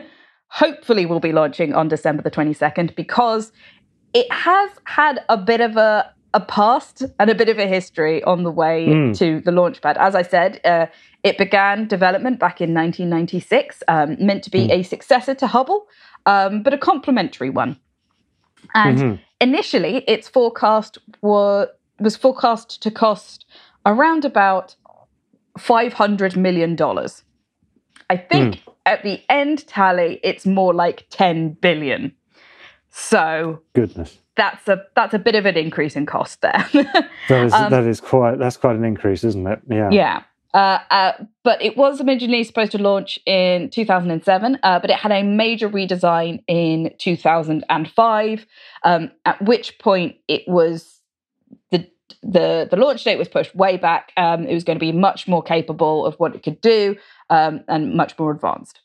hopefully 0.52 1.06
we'll 1.06 1.20
be 1.20 1.32
launching 1.32 1.74
on 1.74 1.88
December 1.88 2.22
the 2.22 2.32
22nd 2.32 2.94
because 2.96 3.52
it 4.14 4.30
has 4.32 4.70
had 4.84 5.24
a 5.30 5.38
bit 5.38 5.62
of 5.62 5.78
a 5.78 6.14
a 6.34 6.40
past 6.40 7.04
and 7.20 7.30
a 7.30 7.36
bit 7.36 7.50
of 7.50 7.60
a 7.60 7.68
history 7.68 8.24
on 8.24 8.44
the 8.44 8.52
way 8.52 8.88
Mm. 8.88 9.18
to 9.18 9.42
the 9.42 9.52
launch 9.52 9.82
pad. 9.82 9.98
As 9.98 10.16
I 10.16 10.22
said, 10.22 10.62
uh, 10.64 10.88
it 11.24 11.38
began 11.38 11.88
development 11.88 12.40
back 12.40 12.62
in 12.62 12.74
1996, 12.74 13.84
um, 13.88 14.16
meant 14.20 14.44
to 14.44 14.52
be 14.52 14.72
a 14.72 14.84
successor 14.84 15.36
to 15.36 15.48
Hubble, 15.48 15.88
um, 16.26 16.64
but 16.64 16.74
a 16.74 16.78
complementary 16.78 17.50
one. 17.50 17.78
And 18.74 18.98
Mhm. 18.98 19.20
initially, 19.40 19.98
its 20.08 20.28
forecast 20.28 20.98
was 21.22 21.68
was 22.00 22.16
forecast 22.16 22.82
to 22.82 22.90
cost 22.90 23.46
around 23.86 24.26
about 24.26 24.76
500 25.60 26.36
million 26.36 26.76
dollars. 26.76 27.24
I 28.10 28.18
think 28.18 28.64
at 28.88 29.04
the 29.04 29.22
end 29.30 29.68
tally, 29.68 30.20
it's 30.24 30.46
more 30.48 30.74
like 30.74 31.06
10 31.12 31.58
billion. 31.62 32.14
So 32.90 33.60
Goodness, 33.74 34.18
that's 34.36 34.68
a 34.68 34.84
that's 34.96 35.14
a 35.14 35.20
bit 35.20 35.36
of 35.36 35.46
an 35.46 35.58
increase 35.58 35.96
in 35.96 36.06
cost 36.06 36.42
there. 36.42 36.68
that 37.30 37.46
is 37.46 37.54
Um, 37.54 37.72
that 37.72 37.84
is 37.84 38.00
quite 38.00 38.40
that's 38.40 38.58
quite 38.58 38.76
an 38.76 38.86
increase, 38.86 39.24
isn't 39.24 39.48
it? 39.48 39.62
Yeah. 39.70 39.90
yeah. 39.92 40.24
Uh, 40.54 40.80
uh, 40.92 41.14
but 41.44 41.62
it 41.62 41.78
was 41.78 42.02
originally 42.02 42.44
supposed 42.44 42.74
to 42.74 42.78
launch 42.78 43.18
in 43.26 43.70
2007, 43.70 44.60
uh, 44.64 44.80
but 44.80 44.90
it 44.90 44.98
had 44.98 45.12
a 45.12 45.24
major 45.24 45.70
redesign 45.70 46.44
in 46.48 46.94
2005, 46.98 48.46
um, 48.84 49.12
at 49.26 49.42
which 49.42 49.80
point 49.80 50.18
it 50.28 50.46
was 50.48 51.00
the 51.72 51.88
the 52.22 52.68
the 52.70 52.78
launch 52.78 53.04
date 53.04 53.18
was 53.18 53.30
pushed 53.30 53.56
way 53.56 53.78
back. 53.78 54.12
Um, 54.18 54.46
it 54.46 54.54
was 54.54 54.64
going 54.64 54.78
to 54.78 54.86
be 54.86 54.92
much 54.92 55.28
more 55.28 55.42
capable 55.42 56.06
of 56.06 56.16
what 56.16 56.36
it 56.36 56.44
could 56.44 56.60
do 56.60 56.98
um, 57.30 57.64
and 57.68 57.94
much 57.94 58.18
more 58.20 58.32
advanced. 58.32 58.82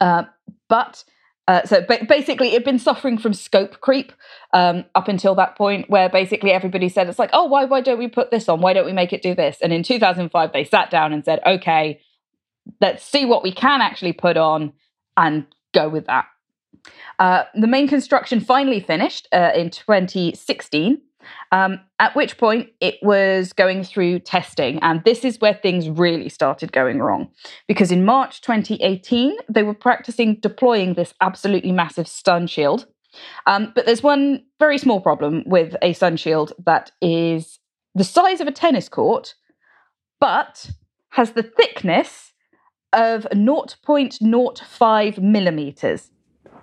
Uh, 0.00 0.24
but 0.68 1.04
uh, 1.50 1.64
so 1.64 1.80
ba- 1.80 2.06
basically, 2.08 2.50
it'd 2.50 2.62
been 2.62 2.78
suffering 2.78 3.18
from 3.18 3.34
scope 3.34 3.80
creep 3.80 4.12
um, 4.52 4.84
up 4.94 5.08
until 5.08 5.34
that 5.34 5.56
point, 5.56 5.90
where 5.90 6.08
basically 6.08 6.52
everybody 6.52 6.88
said, 6.88 7.08
"It's 7.08 7.18
like, 7.18 7.30
oh, 7.32 7.46
why 7.46 7.64
why 7.64 7.80
don't 7.80 7.98
we 7.98 8.06
put 8.06 8.30
this 8.30 8.48
on? 8.48 8.60
Why 8.60 8.72
don't 8.72 8.86
we 8.86 8.92
make 8.92 9.12
it 9.12 9.20
do 9.20 9.34
this?" 9.34 9.58
And 9.60 9.72
in 9.72 9.82
2005, 9.82 10.52
they 10.52 10.62
sat 10.62 10.92
down 10.92 11.12
and 11.12 11.24
said, 11.24 11.40
"Okay, 11.44 12.00
let's 12.80 13.02
see 13.02 13.24
what 13.24 13.42
we 13.42 13.50
can 13.50 13.80
actually 13.80 14.12
put 14.12 14.36
on 14.36 14.72
and 15.16 15.44
go 15.74 15.88
with 15.88 16.06
that." 16.06 16.26
Uh, 17.18 17.42
the 17.56 17.66
main 17.66 17.88
construction 17.88 18.38
finally 18.38 18.78
finished 18.78 19.26
uh, 19.32 19.50
in 19.52 19.70
2016. 19.70 21.02
Um, 21.52 21.80
at 21.98 22.14
which 22.16 22.38
point 22.38 22.68
it 22.80 22.96
was 23.02 23.52
going 23.52 23.84
through 23.84 24.20
testing, 24.20 24.78
and 24.80 25.02
this 25.04 25.24
is 25.24 25.40
where 25.40 25.54
things 25.54 25.88
really 25.88 26.28
started 26.28 26.72
going 26.72 27.00
wrong. 27.00 27.28
Because 27.68 27.92
in 27.92 28.04
March 28.04 28.40
2018, 28.40 29.36
they 29.48 29.62
were 29.62 29.74
practicing 29.74 30.36
deploying 30.40 30.94
this 30.94 31.14
absolutely 31.20 31.72
massive 31.72 32.08
sun 32.08 32.46
shield. 32.46 32.86
Um, 33.46 33.72
but 33.74 33.86
there's 33.86 34.02
one 34.02 34.44
very 34.58 34.78
small 34.78 35.00
problem 35.00 35.42
with 35.46 35.76
a 35.82 35.92
sun 35.92 36.16
shield 36.16 36.52
that 36.64 36.92
is 37.00 37.58
the 37.94 38.04
size 38.04 38.40
of 38.40 38.46
a 38.46 38.52
tennis 38.52 38.88
court, 38.88 39.34
but 40.20 40.70
has 41.10 41.32
the 41.32 41.42
thickness 41.42 42.32
of 42.92 43.26
0.05 43.32 45.18
millimeters. 45.18 46.10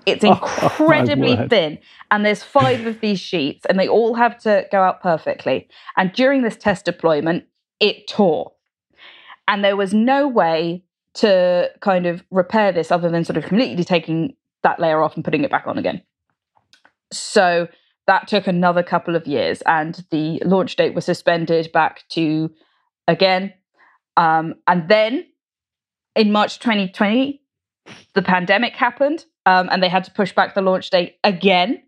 It's 0.08 0.24
Oh, 0.28 0.32
incredibly 0.64 1.36
word. 1.36 1.50
thin, 1.50 1.78
and 2.10 2.26
there's 2.26 2.42
five 2.42 2.86
of 2.88 3.02
these 3.02 3.20
sheets, 3.20 3.66
and 3.66 3.78
they 3.80 3.88
all 3.88 4.16
have 4.16 4.40
to 4.40 4.66
go 4.72 4.82
out 4.82 5.02
perfectly. 5.04 5.68
And 5.98 6.12
during 6.14 6.42
this 6.42 6.56
test 6.56 6.86
deployment, 6.86 7.44
it 7.80 8.08
tore. 8.08 8.54
And 9.48 9.64
there 9.64 9.76
was 9.78 9.94
no 9.94 10.28
way 10.28 10.84
to 11.16 11.70
kind 11.82 12.06
of 12.06 12.24
repair 12.32 12.72
this 12.72 12.92
other 12.92 13.10
than 13.10 13.24
sort 13.26 13.38
of 13.38 13.44
completely 13.46 13.84
taking 13.84 14.36
that 14.64 14.80
layer 14.80 15.02
off 15.04 15.16
and 15.16 15.24
putting 15.26 15.44
it 15.44 15.52
back 15.52 15.68
on 15.68 15.78
again. 15.78 16.02
So 17.12 17.68
that 18.08 18.28
took 18.28 18.48
another 18.48 18.84
couple 18.84 19.16
of 19.16 19.28
years, 19.28 19.62
and 19.66 20.04
the 20.12 20.42
launch 20.46 20.76
date 20.78 20.94
was 20.96 21.06
suspended 21.06 21.72
back 21.74 22.04
to 22.10 22.50
again. 23.08 23.54
Um, 24.16 24.56
and 24.68 24.88
then 24.90 25.26
in 26.16 26.32
March 26.32 26.60
2020, 26.60 27.42
the 28.14 28.22
pandemic 28.22 28.74
happened, 28.74 29.26
um, 29.48 29.70
and 29.72 29.82
they 29.82 29.88
had 29.88 30.04
to 30.04 30.12
push 30.12 30.34
back 30.34 30.54
the 30.54 30.62
launch 30.62 30.90
date 30.90 31.16
again 31.24 31.82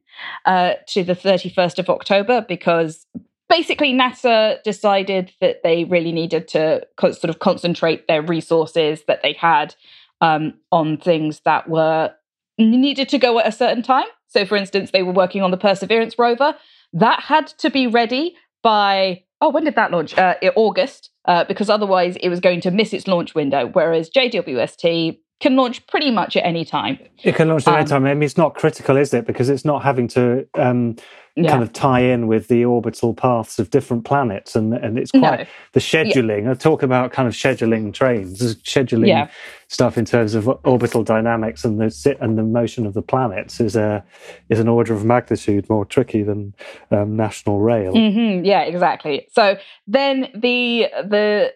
uh, 0.45 0.74
to 0.88 1.04
the 1.04 1.13
31st 1.13 1.78
of 1.78 1.89
October 1.89 2.43
because 2.48 3.06
basically 3.50 3.93
NASA 3.93 4.63
decided 4.63 5.34
that 5.41 5.62
they 5.62 5.84
really 5.84 6.13
needed 6.13 6.48
to 6.48 6.88
co- 6.95 7.12
sort 7.12 7.30
of 7.30 7.39
concentrate 7.39 8.08
their 8.08 8.22
resources 8.22 9.04
that 9.08 9.22
they 9.22 9.34
had 9.34 9.76
um, 10.22 10.54
on 10.72 10.98
things 10.98 11.41
that 11.41 11.69
were 11.69 12.13
needed 12.58 13.10
to 13.10 13.17
go 13.17 13.39
at 13.39 13.48
a 13.48 13.52
certain 13.52 13.84
time. 13.84 14.08
So, 14.28 14.45
for 14.45 14.56
instance, 14.56 14.91
they 14.91 15.04
were 15.04 15.12
working 15.12 15.41
on 15.41 15.52
the 15.52 15.58
Perseverance 15.58 16.17
rover. 16.17 16.56
That 16.93 17.19
had 17.22 17.48
to 17.60 17.69
be 17.69 17.88
ready 17.88 18.38
by, 18.63 19.24
oh, 19.41 19.50
when 19.50 19.65
did 19.65 19.76
that 19.76 19.91
launch? 19.91 20.17
Uh, 20.17 20.36
August, 20.56 21.10
uh, 21.26 21.43
because 21.43 21.69
otherwise 21.69 22.15
it 22.17 22.30
was 22.30 22.39
going 22.39 22.62
to 22.62 22.72
miss 22.72 22.93
its 22.93 23.08
launch 23.08 23.36
window. 23.36 23.67
Whereas 23.67 24.10
JWST 24.10 25.19
can 25.39 25.56
launch 25.56 25.86
pretty 25.88 26.12
much 26.12 26.36
at 26.36 26.45
any 26.45 26.65
time. 26.65 26.99
It 27.23 27.36
can 27.36 27.47
launch 27.47 27.67
at 27.67 27.73
any 27.73 27.82
Um, 27.84 27.88
time. 27.88 28.06
I 28.06 28.13
mean, 28.13 28.23
it's 28.23 28.38
not 28.38 28.56
critical, 28.56 28.97
is 28.97 29.13
it? 29.13 29.25
Because 29.25 29.49
it's 29.49 29.63
not 29.65 29.84
having 29.84 30.08
to 30.10 30.45
um, 30.56 30.95
Yeah. 31.36 31.52
kind 31.52 31.63
of 31.63 31.71
tie 31.71 32.02
in 32.02 32.28
with 32.28 32.49
the 32.49 32.65
orbital 32.65 33.13
paths 33.13 33.60
of 33.60 33.69
different 33.69 34.04
planets, 34.04 34.56
and 34.56 34.73
and 34.73 34.97
it's 34.99 35.13
No. 35.13 35.19
quite 35.21 35.47
the 35.71 35.80
scheduling. 35.80 36.49
I 36.49 36.54
talk 36.56 36.84
about 36.84 37.13
kind 37.13 37.28
of 37.28 37.34
scheduling 37.34 37.93
trains, 37.93 38.56
scheduling 38.63 39.08
Yeah. 39.08 39.28
stuff 39.69 39.97
in 39.97 40.04
terms 40.04 40.36
of 40.36 40.49
orbital 40.65 41.04
dynamics 41.04 41.63
and 41.63 41.80
the 41.80 41.89
sit 41.89 42.17
and 42.19 42.38
the 42.38 42.43
motion 42.43 42.86
of 42.86 42.93
the 42.93 43.02
planets 43.02 43.62
is 43.62 43.75
a 43.78 44.04
is 44.49 44.60
an 44.60 44.67
order 44.67 44.93
of 44.93 45.06
magnitude 45.06 45.69
more 45.69 45.86
tricky 45.86 46.23
than 46.23 46.54
um, 46.91 47.15
national 47.15 47.60
rail. 47.60 47.93
hmm 47.93 48.43
yeah, 48.43 48.62
exactly. 48.63 49.28
So 49.32 49.58
then 49.88 50.28
the 50.36 50.88
the 51.06 51.54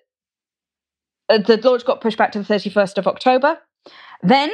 uh, 1.29 1.39
the 1.39 1.57
launch 1.63 1.83
got 1.85 1.99
pushed 2.01 2.17
back 2.17 2.31
to 2.33 2.39
the 2.39 2.45
thirty 2.45 2.69
first 2.69 2.97
of 2.97 3.07
October. 3.07 3.57
Then 4.23 4.51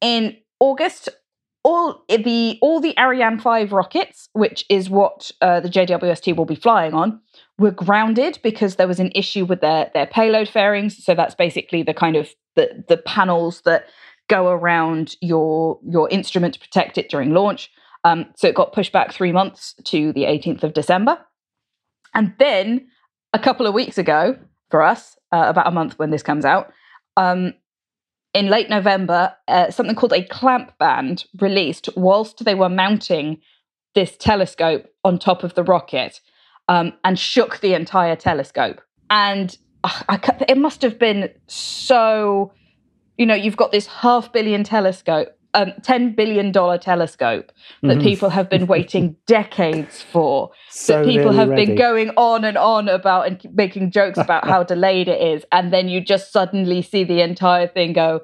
in 0.00 0.36
August 0.60 1.08
all 1.62 2.04
the 2.08 2.58
all 2.62 2.80
the 2.80 2.98
Ariane 2.98 3.38
5 3.38 3.72
rockets, 3.72 4.28
which 4.32 4.64
is 4.70 4.88
what 4.88 5.30
uh, 5.40 5.60
the 5.60 5.68
JWST 5.68 6.34
will 6.34 6.46
be 6.46 6.54
flying 6.54 6.94
on, 6.94 7.20
were 7.58 7.70
grounded 7.70 8.38
because 8.42 8.76
there 8.76 8.88
was 8.88 9.00
an 9.00 9.12
issue 9.14 9.44
with 9.44 9.60
their 9.60 9.90
their 9.92 10.06
payload 10.06 10.48
fairings. 10.48 11.04
So 11.04 11.14
that's 11.14 11.34
basically 11.34 11.82
the 11.82 11.94
kind 11.94 12.16
of 12.16 12.30
the 12.56 12.84
the 12.88 12.96
panels 12.96 13.62
that 13.62 13.86
go 14.28 14.48
around 14.48 15.16
your 15.20 15.78
your 15.86 16.08
instrument 16.08 16.54
to 16.54 16.60
protect 16.60 16.96
it 16.96 17.10
during 17.10 17.32
launch. 17.32 17.70
Um, 18.04 18.26
so 18.36 18.48
it 18.48 18.54
got 18.54 18.72
pushed 18.72 18.92
back 18.92 19.12
three 19.12 19.32
months 19.32 19.74
to 19.84 20.14
the 20.14 20.22
18th 20.22 20.62
of 20.62 20.72
December, 20.72 21.18
and 22.14 22.32
then 22.38 22.88
a 23.34 23.38
couple 23.38 23.66
of 23.66 23.74
weeks 23.74 23.98
ago 23.98 24.38
for 24.70 24.82
us, 24.82 25.16
uh, 25.32 25.44
about 25.48 25.66
a 25.66 25.70
month 25.70 25.98
when 25.98 26.10
this 26.10 26.22
comes 26.22 26.46
out, 26.46 26.72
um, 27.18 27.52
in 28.32 28.48
late 28.48 28.70
November, 28.70 29.34
uh, 29.48 29.70
something 29.70 29.96
called 29.96 30.12
a 30.12 30.24
clamp 30.24 30.76
band 30.78 31.24
released 31.40 31.88
whilst 31.96 32.44
they 32.44 32.54
were 32.54 32.68
mounting 32.68 33.40
this 33.94 34.16
telescope 34.16 34.86
on 35.04 35.18
top 35.18 35.42
of 35.42 35.54
the 35.54 35.64
rocket 35.64 36.20
um, 36.68 36.92
and 37.04 37.18
shook 37.18 37.60
the 37.60 37.74
entire 37.74 38.14
telescope. 38.14 38.80
And 39.08 39.56
uh, 39.82 40.02
I, 40.08 40.44
it 40.48 40.58
must 40.58 40.82
have 40.82 40.98
been 40.98 41.30
so, 41.48 42.52
you 43.18 43.26
know, 43.26 43.34
you've 43.34 43.56
got 43.56 43.72
this 43.72 43.86
half 43.86 44.32
billion 44.32 44.62
telescope, 44.62 45.36
um, 45.54 45.72
$10 45.82 46.14
billion 46.16 46.52
telescope 46.52 47.52
that 47.82 47.98
Mhm. 47.98 48.02
people 48.02 48.30
have 48.30 48.48
been 48.48 48.66
waiting 48.66 49.16
decades 49.26 50.02
for, 50.02 50.50
So 50.68 50.94
that 50.98 51.04
people 51.04 51.32
have 51.32 51.48
ready. 51.48 51.66
been 51.66 51.76
going 51.76 52.10
on 52.16 52.44
and 52.44 52.56
on 52.56 52.88
about 52.88 53.26
and 53.26 53.40
making 53.54 53.90
jokes 53.90 54.18
about 54.18 54.46
how 54.46 54.62
delayed 54.74 55.08
it 55.08 55.20
is. 55.20 55.44
And 55.52 55.72
then 55.72 55.88
you 55.88 56.00
just 56.00 56.32
suddenly 56.32 56.82
see 56.82 57.04
the 57.04 57.20
entire 57.22 57.66
thing 57.66 57.92
go, 57.92 58.20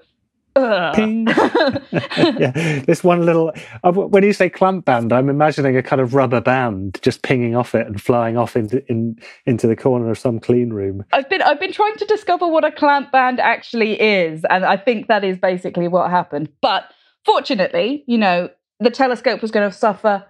Ping. 0.95 1.27
yeah, 2.39 2.81
this 2.87 3.05
one 3.05 3.27
little. 3.27 3.53
uh, 3.85 3.93
When 3.93 4.23
you 4.23 4.33
say 4.33 4.49
clamp 4.49 4.87
band, 4.87 5.13
I'm 5.13 5.29
imagining 5.29 5.77
a 5.77 5.83
kind 5.83 6.01
of 6.01 6.15
rubber 6.15 6.41
band 6.41 6.99
just 7.03 7.23
pinging 7.23 7.55
off 7.55 7.75
it 7.75 7.87
and 7.87 8.01
flying 8.01 8.39
off 8.39 8.57
into 8.57 8.83
in, 8.91 9.19
into 9.45 9.67
the 9.67 9.77
corner 9.77 10.11
of 10.11 10.19
some 10.19 10.39
clean 10.41 10.71
room. 10.73 11.05
I've 11.13 11.29
been 11.29 11.43
I've 11.43 11.61
been 11.61 11.73
trying 11.73 11.97
to 11.97 12.07
discover 12.07 12.47
what 12.47 12.65
a 12.65 12.73
clamp 12.73 13.13
band 13.13 13.39
actually 13.39 14.01
is, 14.01 14.45
and 14.49 14.65
I 14.65 14.79
think 14.79 15.09
that 15.09 15.25
is 15.25 15.37
basically 15.39 15.89
what 15.89 16.11
happened. 16.11 16.49
But 16.63 16.85
fortunately, 17.27 18.05
you 18.07 18.17
know, 18.17 18.49
the 18.81 18.91
telescope 18.91 19.43
was 19.43 19.51
going 19.51 19.69
to 19.71 19.77
suffer 19.77 20.25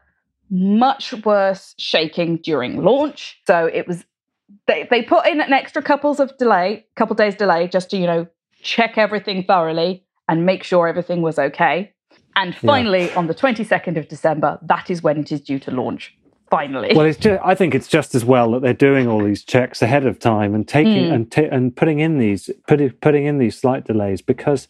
much 0.51 1.13
worse 1.25 1.75
shaking 1.79 2.37
during 2.39 2.83
launch. 2.83 3.39
So 3.47 3.67
it 3.67 3.87
was 3.87 4.05
they 4.67 4.87
they 4.91 5.03
put 5.03 5.27
in 5.27 5.41
an 5.41 5.53
extra 5.53 5.83
couples 5.83 6.19
of 6.21 6.37
delay, 6.39 6.87
couple 6.97 7.15
days 7.15 7.35
delay, 7.35 7.69
just 7.69 7.91
to 7.91 7.97
you 7.97 8.07
know 8.07 8.27
check 8.63 8.97
everything 8.97 9.45
thoroughly 9.45 10.05
and 10.29 10.47
make 10.47 10.63
sure 10.65 10.89
everything 10.89 11.23
was 11.23 11.39
okay. 11.39 11.93
And 12.35 12.55
finally, 12.55 13.11
on 13.15 13.29
the 13.29 13.35
22nd 13.35 13.97
of 13.97 14.09
December, 14.09 14.59
that 14.63 14.91
is 14.91 15.03
when 15.03 15.19
it 15.21 15.33
is 15.33 15.41
due 15.41 15.59
to 15.61 15.71
launch. 15.71 16.15
Finally. 16.51 16.93
Well, 16.95 17.07
it's 17.07 17.19
just, 17.19 17.41
I 17.43 17.55
think 17.55 17.75
it's 17.75 17.89
just 17.89 18.15
as 18.15 18.25
well 18.25 18.51
that 18.53 18.61
they're 18.63 18.75
doing 18.75 19.09
all 19.09 19.25
these 19.25 19.43
checks 19.43 19.81
ahead 19.83 20.05
of 20.07 20.19
time 20.19 20.55
and 20.55 20.69
taking 20.69 21.05
Mm. 21.05 21.15
and 21.15 21.33
ta- 21.33 21.49
and 21.51 21.75
putting 21.75 21.99
in 21.99 22.19
these 22.19 22.51
putting 22.69 22.91
putting 22.91 23.25
in 23.27 23.39
these 23.39 23.59
slight 23.59 23.85
delays 23.85 24.21
because, 24.23 24.69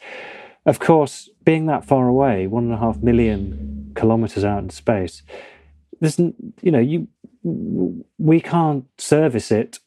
of 0.65 0.79
course, 0.79 1.29
being 1.47 1.65
that 1.67 1.87
far 1.87 2.07
away, 2.09 2.47
one 2.47 2.65
and 2.65 2.75
a 2.75 2.77
half 2.77 2.99
million 3.03 3.93
kilometers 3.95 4.45
out 4.45 4.63
in 4.63 4.69
space, 4.69 5.23
there's 6.01 6.19
you 6.19 6.71
know 6.71 6.79
you 6.79 7.09
we 8.19 8.41
can't 8.41 8.85
service 8.99 9.51
it 9.51 9.79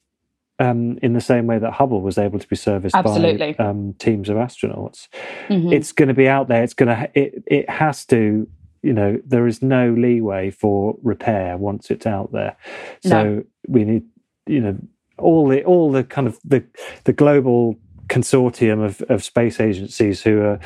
um, 0.57 0.97
in 1.03 1.13
the 1.13 1.21
same 1.21 1.45
way 1.45 1.59
that 1.59 1.73
Hubble 1.73 2.01
was 2.01 2.17
able 2.17 2.39
to 2.39 2.47
be 2.47 2.55
serviced 2.55 2.95
Absolutely. 2.95 3.53
by 3.53 3.63
um, 3.65 3.93
teams 3.99 4.29
of 4.29 4.37
astronauts. 4.37 5.07
Mhm. 5.49 5.71
It's 5.71 5.91
going 5.91 6.07
to 6.07 6.13
be 6.15 6.27
out 6.27 6.47
there. 6.47 6.63
It's 6.63 6.73
going 6.73 6.89
to 6.89 7.09
it 7.13 7.43
it 7.45 7.69
has 7.69 8.05
to. 8.07 8.47
You 8.81 8.93
know, 8.93 9.19
there 9.25 9.45
is 9.45 9.61
no 9.61 9.91
leeway 9.91 10.51
for 10.51 10.97
repair 11.03 11.57
once 11.57 11.91
it's 11.91 12.05
out 12.05 12.31
there. 12.31 12.55
So 13.03 13.09
No. 13.23 13.43
we 13.67 13.83
need, 13.83 14.03
you 14.47 14.61
know, 14.61 14.77
all 15.17 15.49
the 15.49 15.65
all 15.65 15.91
the 15.91 16.05
kind 16.05 16.27
of 16.27 16.39
the 16.45 16.63
the 17.03 17.11
global 17.11 17.75
consortium 18.07 18.81
of, 18.83 19.01
of 19.09 19.21
space 19.21 19.59
agencies 19.59 20.21
who 20.23 20.39
are 20.41 20.59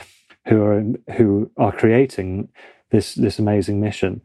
who 0.48 0.62
are 0.64 0.84
who 1.16 1.50
are 1.58 1.72
creating 1.72 2.50
this 2.92 3.16
this 3.16 3.40
amazing 3.40 3.80
mission. 3.80 4.22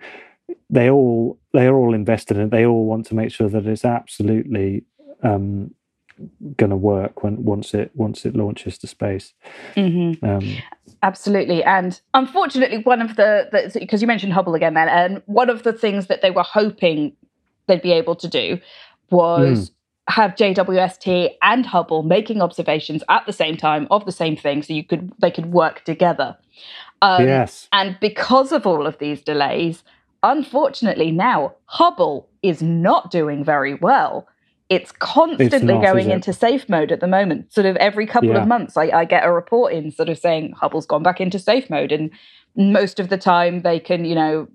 They 0.71 0.91
all 0.91 1.39
they 1.53 1.67
are 1.67 1.77
all 1.77 1.95
invested 1.95 2.37
in 2.37 2.45
it. 2.45 2.51
They 2.51 2.67
all 2.67 2.87
want 2.87 3.07
to 3.07 3.15
make 3.15 3.33
sure 3.33 3.49
that 3.49 3.67
it's 3.67 3.85
absolutely 3.85 4.85
um, 5.23 5.75
going 6.57 6.71
to 6.71 6.77
work 6.77 7.23
when 7.23 7.45
once 7.45 7.75
it 7.75 7.91
once 7.95 8.25
it 8.25 8.35
launches 8.37 8.79
to 8.79 8.87
space. 8.87 9.35
Mhm. 9.77 10.23
Um, 10.23 10.57
Absolutely. 11.03 11.63
And 11.63 12.01
unfortunately, 12.15 12.79
one 12.79 13.01
of 13.01 13.15
the, 13.17 13.71
because 13.75 14.03
you 14.03 14.09
mentioned 14.09 14.33
Hubble 14.33 14.55
again 14.55 14.75
then, 14.75 14.89
and 14.89 15.23
one 15.27 15.49
of 15.49 15.63
the 15.63 15.73
things 15.73 16.09
that 16.09 16.23
they 16.23 16.31
were 16.31 16.43
hoping 16.43 17.17
they'd 17.69 17.83
be 17.83 17.93
able 17.93 18.17
to 18.17 18.27
do 18.27 18.59
was 19.11 19.71
have 20.09 20.35
JWST 20.35 21.31
and 21.43 21.67
Hubble 21.67 22.03
making 22.03 22.41
observations 22.43 23.03
at 23.09 23.27
the 23.27 23.33
same 23.33 23.57
time 23.57 23.87
of 23.91 24.05
the 24.07 24.13
same 24.13 24.37
thing 24.37 24.63
so 24.63 24.73
you 24.73 24.85
could 24.85 25.13
they 25.21 25.31
could 25.31 25.53
work 25.53 25.85
together. 25.85 26.37
Um, 27.03 27.25
Yes. 27.27 27.69
And 27.73 27.97
because 28.01 28.51
of 28.53 28.67
all 28.67 28.87
of 28.87 28.99
these 28.99 29.23
delays, 29.23 29.85
unfortunately 30.23 31.11
now 31.11 31.55
Hubble 31.67 32.29
is 32.43 32.63
not 32.63 33.11
doing 33.11 33.45
very 33.45 33.75
well. 33.75 34.27
It's 34.69 34.93
constantly 34.93 35.75
not, 35.75 35.83
going 35.83 36.11
it? 36.11 36.15
into 36.15 36.33
safe 36.33 36.69
mode 36.69 36.93
at 36.93 37.01
the 37.01 37.07
moment. 37.07 37.53
Sort 37.53 37.67
of 37.67 37.77
every 37.77 38.07
couple 38.07 38.31
Yeah. 38.31 38.43
of 38.43 38.49
months, 38.49 38.77
I, 38.77 38.85
I 38.91 39.05
get 39.07 39.25
a 39.25 39.33
report 39.33 39.73
in 39.73 39.91
sort 39.91 40.11
of 40.11 40.19
saying 40.19 40.53
Hubble's 40.53 40.85
gone 40.85 41.03
back 41.03 41.21
into 41.23 41.39
safe 41.39 41.71
mode. 41.71 41.91
And 41.91 42.11
most 42.55 43.01
of 43.01 43.09
the 43.09 43.17
time, 43.17 43.63
they 43.63 43.81
can, 43.81 44.05
you 44.05 44.15
know, 44.15 44.47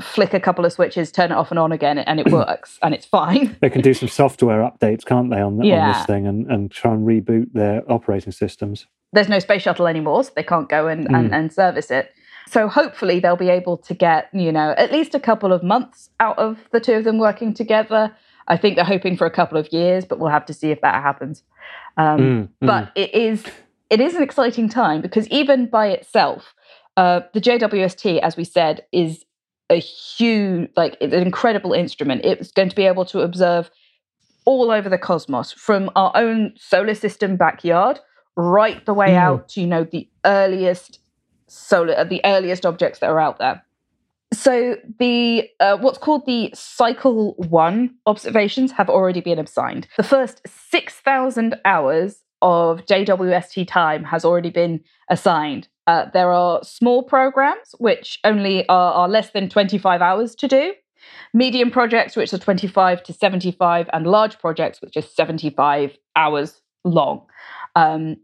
flick 0.00 0.34
a 0.34 0.40
couple 0.40 0.64
of 0.64 0.72
switches, 0.72 1.10
turn 1.12 1.30
it 1.32 1.34
off 1.34 1.50
and 1.50 1.58
on 1.58 1.72
again, 1.72 1.98
and 1.98 2.20
it 2.20 2.30
works 2.32 2.78
and 2.82 2.94
it's 2.94 3.06
fine. 3.06 3.56
they 3.60 3.70
can 3.70 3.80
do 3.82 3.94
some 3.94 4.08
software 4.08 4.60
updates, 4.60 5.04
can't 5.04 5.30
they, 5.30 5.40
on, 5.40 5.58
the, 5.58 5.72
on 5.72 5.92
this 5.92 6.04
thing 6.06 6.26
and, 6.26 6.46
and 6.50 6.70
try 6.70 6.92
and 6.92 7.06
reboot 7.06 7.52
their 7.52 7.82
operating 7.90 8.32
systems. 8.32 8.86
There's 9.12 9.28
no 9.28 9.38
space 9.38 9.62
shuttle 9.62 9.86
anymore, 9.86 10.24
so 10.24 10.30
they 10.36 10.42
can't 10.42 10.68
go 10.68 10.86
and, 10.88 11.06
and, 11.06 11.30
Mm. 11.30 11.34
and 11.34 11.52
service 11.52 11.90
it. 11.90 12.12
So 12.46 12.68
hopefully 12.68 13.20
they'll 13.20 13.36
be 13.36 13.50
able 13.50 13.76
to 13.78 13.94
get, 13.94 14.28
you 14.32 14.52
know, 14.52 14.74
at 14.78 14.90
least 14.92 15.14
a 15.14 15.20
couple 15.20 15.52
of 15.52 15.62
months 15.62 16.10
out 16.20 16.38
of 16.38 16.58
the 16.72 16.80
two 16.80 16.94
of 16.94 17.04
them 17.04 17.18
working 17.18 17.52
together. 17.54 18.14
I 18.46 18.56
think 18.56 18.76
they're 18.76 18.84
hoping 18.84 19.16
for 19.16 19.26
a 19.26 19.30
couple 19.30 19.58
of 19.58 19.70
years, 19.72 20.04
but 20.06 20.18
we'll 20.18 20.30
have 20.30 20.46
to 20.46 20.54
see 20.54 20.70
if 20.70 20.80
that 20.80 21.02
happens. 21.02 21.42
Um, 21.96 22.18
Mm, 22.18 22.42
mm. 22.42 22.48
But 22.60 22.92
it 22.94 23.14
is 23.14 23.44
it 23.90 24.00
is 24.00 24.14
an 24.14 24.22
exciting 24.22 24.68
time 24.68 25.00
because 25.00 25.26
even 25.28 25.66
by 25.66 25.88
itself, 25.88 26.54
uh, 26.96 27.20
the 27.32 27.40
JWST, 27.40 28.18
as 28.20 28.36
we 28.36 28.44
said, 28.44 28.84
is 28.92 29.24
a 29.70 29.76
huge, 29.78 30.70
like 30.76 30.96
it's 31.00 31.12
an 31.12 31.22
incredible 31.22 31.72
instrument. 31.72 32.22
It's 32.24 32.50
going 32.52 32.68
to 32.70 32.76
be 32.76 32.86
able 32.86 33.04
to 33.06 33.20
observe 33.20 33.70
all 34.44 34.70
over 34.70 34.88
the 34.88 34.98
cosmos 34.98 35.52
from 35.52 35.90
our 35.94 36.10
own 36.14 36.52
solar 36.56 36.94
system 36.94 37.36
backyard 37.36 38.00
right 38.36 38.84
the 38.86 38.94
way 38.94 39.08
Mm. 39.10 39.18
out 39.20 39.48
to 39.50 39.60
you 39.60 39.66
know 39.66 39.84
the 39.84 40.08
earliest 40.24 41.00
solar 41.48 41.94
uh, 41.94 42.04
the 42.04 42.22
earliest 42.24 42.64
objects 42.64 43.00
that 43.00 43.10
are 43.10 43.20
out 43.20 43.38
there 43.38 43.62
so 44.32 44.76
the 44.98 45.48
uh, 45.60 45.76
what's 45.78 45.98
called 45.98 46.24
the 46.24 46.50
cycle 46.54 47.34
one 47.48 47.94
observations 48.06 48.72
have 48.72 48.88
already 48.88 49.20
been 49.20 49.38
assigned 49.38 49.86
the 49.96 50.02
first 50.02 50.40
6000 50.46 51.56
hours 51.64 52.22
of 52.42 52.84
jwst 52.86 53.66
time 53.66 54.04
has 54.04 54.24
already 54.24 54.50
been 54.50 54.80
assigned. 55.10 55.68
Uh, 55.86 56.06
there 56.12 56.32
are 56.32 56.62
small 56.62 57.02
programs 57.02 57.74
which 57.78 58.18
only 58.24 58.68
are, 58.68 58.92
are 58.92 59.08
less 59.08 59.30
than 59.30 59.48
25 59.48 60.02
hours 60.02 60.34
to 60.34 60.46
do 60.46 60.74
medium 61.32 61.70
projects 61.70 62.16
which 62.16 62.32
are 62.32 62.38
25 62.38 63.02
to 63.02 63.12
75 63.12 63.88
and 63.92 64.06
large 64.06 64.38
projects 64.38 64.80
which 64.80 64.96
are 64.96 65.02
75 65.02 65.96
hours 66.16 66.60
long. 66.84 67.26
Um, 67.76 68.16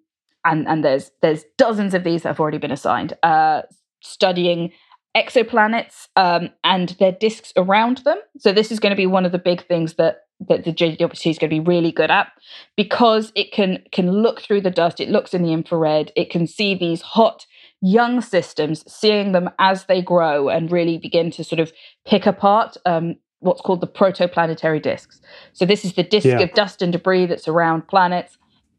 and 0.45 0.69
and 0.69 0.85
there's 0.85 1.11
there's 1.23 1.45
dozens 1.57 1.95
of 1.95 2.05
these 2.05 2.23
that 2.23 2.31
have 2.31 2.41
already 2.41 2.59
been 2.59 2.71
assigned. 2.71 3.15
Uh, 3.23 3.63
studying 4.01 4.73
exoplanets 5.17 6.09
um, 6.17 6.51
and 6.65 6.91
their 7.01 7.13
disks 7.13 7.53
around 7.57 7.99
them. 7.99 8.19
So 8.39 8.53
this 8.53 8.71
is 8.71 8.81
going 8.81 8.91
to 8.91 8.97
be 8.97 9.07
one 9.07 9.25
of 9.25 9.33
the 9.33 9.39
big 9.39 9.67
things 9.67 9.95
that 9.95 10.24
that 10.49 10.65
the 10.65 10.73
JWST 10.73 11.31
is 11.31 11.39
going 11.39 11.51
to 11.51 11.57
be 11.57 11.61
really 11.61 11.93
good 11.93 12.11
at 12.11 12.29
because 12.77 13.33
it 13.35 13.53
can 13.53 13.83
can 13.93 14.11
look 14.11 14.41
through 14.41 14.61
the 14.61 14.71
dust 14.71 15.01
it 15.01 15.09
looks 15.09 15.33
in 15.33 15.43
the 15.43 15.53
infrared 15.53 16.13
it 16.17 16.31
can 16.31 16.47
see 16.47 16.75
these 16.75 17.03
hot 17.03 17.47
young 17.81 18.21
systems 18.21 18.85
seeing 18.93 19.33
them 19.33 19.49
as 19.59 19.85
they 19.85 20.03
grow 20.03 20.49
and 20.49 20.73
really 20.73 20.99
begin 20.99 21.31
to 21.31 21.45
sort 21.45 21.61
of 21.61 21.73
pick 22.07 22.27
apart 22.27 22.77
um, 22.85 23.15
what's 23.41 23.61
called 23.61 23.81
the 23.81 23.87
protoplanetary 23.87 24.83
disks 24.83 25.21
so 25.53 25.65
this 25.65 25.85
is 25.85 25.95
the 25.95 26.03
disk 26.03 26.27
Yeah. 26.27 26.41
of 26.41 26.53
dust 26.55 26.83
and 26.83 26.93
debris 26.93 27.27
that's 27.27 27.49
around 27.49 27.87
planets 27.87 28.37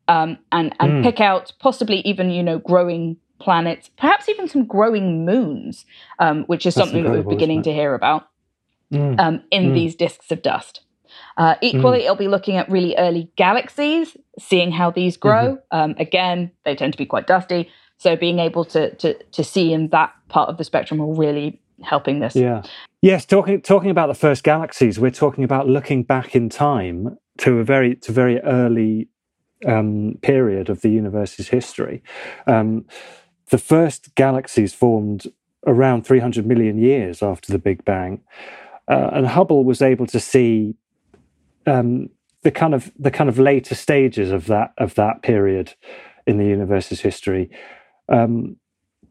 um, 0.08 0.38
and 0.52 0.76
and 0.80 0.92
Mm. 0.92 1.04
pick 1.04 1.20
out 1.22 1.54
possibly 1.60 2.00
even 2.02 2.30
you 2.30 2.44
know 2.44 2.60
growing 2.60 3.18
planets, 3.40 3.90
perhaps 3.98 4.30
even 4.30 4.48
some 4.48 4.66
growing 4.66 5.26
moons, 5.26 5.86
um, 6.20 6.44
which 6.46 6.66
is 6.66 6.74
That's 6.76 6.90
something 6.90 7.04
that 7.04 7.12
we're 7.12 7.24
beginning 7.24 7.64
to 7.64 7.74
hear 7.74 7.94
about 7.94 8.28
Mm. 8.94 9.20
um, 9.20 9.44
in 9.52 9.72
Mm. 9.72 9.74
these 9.74 9.96
disks 9.96 10.32
of 10.32 10.42
dust. 10.42 10.82
Uh, 11.38 11.56
equally, 11.62 12.04
it'll 12.04 12.16
be 12.16 12.28
looking 12.28 12.56
at 12.56 12.70
really 12.70 12.96
early 12.98 13.30
galaxies, 13.36 14.16
seeing 14.40 14.72
how 14.72 14.90
these 14.90 15.18
grow. 15.18 15.58
Mm-hmm. 15.72 15.78
Um, 15.78 15.96
again, 15.98 16.52
they 16.64 16.76
tend 16.76 16.94
to 16.94 16.98
be 16.98 17.06
quite 17.06 17.28
dusty. 17.28 17.70
So 17.98 18.16
being 18.16 18.40
able 18.40 18.66
to 18.66 18.94
to 18.96 19.22
to 19.24 19.44
see 19.44 19.74
in 19.74 19.90
that 19.90 20.14
part 20.30 20.50
of 20.50 20.58
the 20.58 20.64
spectrum 20.64 21.00
will 21.00 21.16
really 21.16 21.60
helping 21.84 22.20
this. 22.20 22.36
Yeah. 22.36 22.64
Yes, 23.02 23.26
talking 23.26 23.62
talking 23.62 23.90
about 23.90 24.08
the 24.08 24.14
first 24.14 24.44
galaxies, 24.44 25.00
we're 25.00 25.12
talking 25.12 25.44
about 25.44 25.68
looking 25.68 26.04
back 26.04 26.36
in 26.36 26.50
time 26.50 27.18
to 27.40 27.60
a 27.60 27.64
very 27.64 27.96
to 27.98 28.12
very 28.12 28.40
early 28.42 29.10
um, 29.66 30.18
period 30.22 30.70
of 30.70 30.82
the 30.82 30.90
universe's 30.90 31.50
history. 31.50 32.04
Um, 32.48 32.86
the 33.50 33.58
first 33.58 34.16
galaxies 34.16 34.74
formed 34.74 35.28
around 35.68 36.06
300 36.06 36.46
million 36.46 36.78
years 36.78 37.22
after 37.22 37.52
the 37.52 37.60
Big 37.60 37.86
Bang, 37.86 38.22
uh, 38.88 39.10
and 39.14 39.28
Hubble 39.28 39.64
was 39.64 39.82
able 39.82 40.08
to 40.08 40.20
see 40.20 40.76
um, 41.66 42.10
the 42.44 42.52
kind 42.52 42.74
of 42.74 42.92
the 42.98 43.12
kind 43.12 43.30
of 43.30 43.40
later 43.40 43.76
stages 43.76 44.32
of 44.32 44.46
that 44.48 44.74
of 44.78 44.96
that 44.96 45.22
period 45.22 45.74
in 46.28 46.38
the 46.38 46.46
universe's 46.46 47.02
history. 47.02 47.50
Um, 48.10 48.58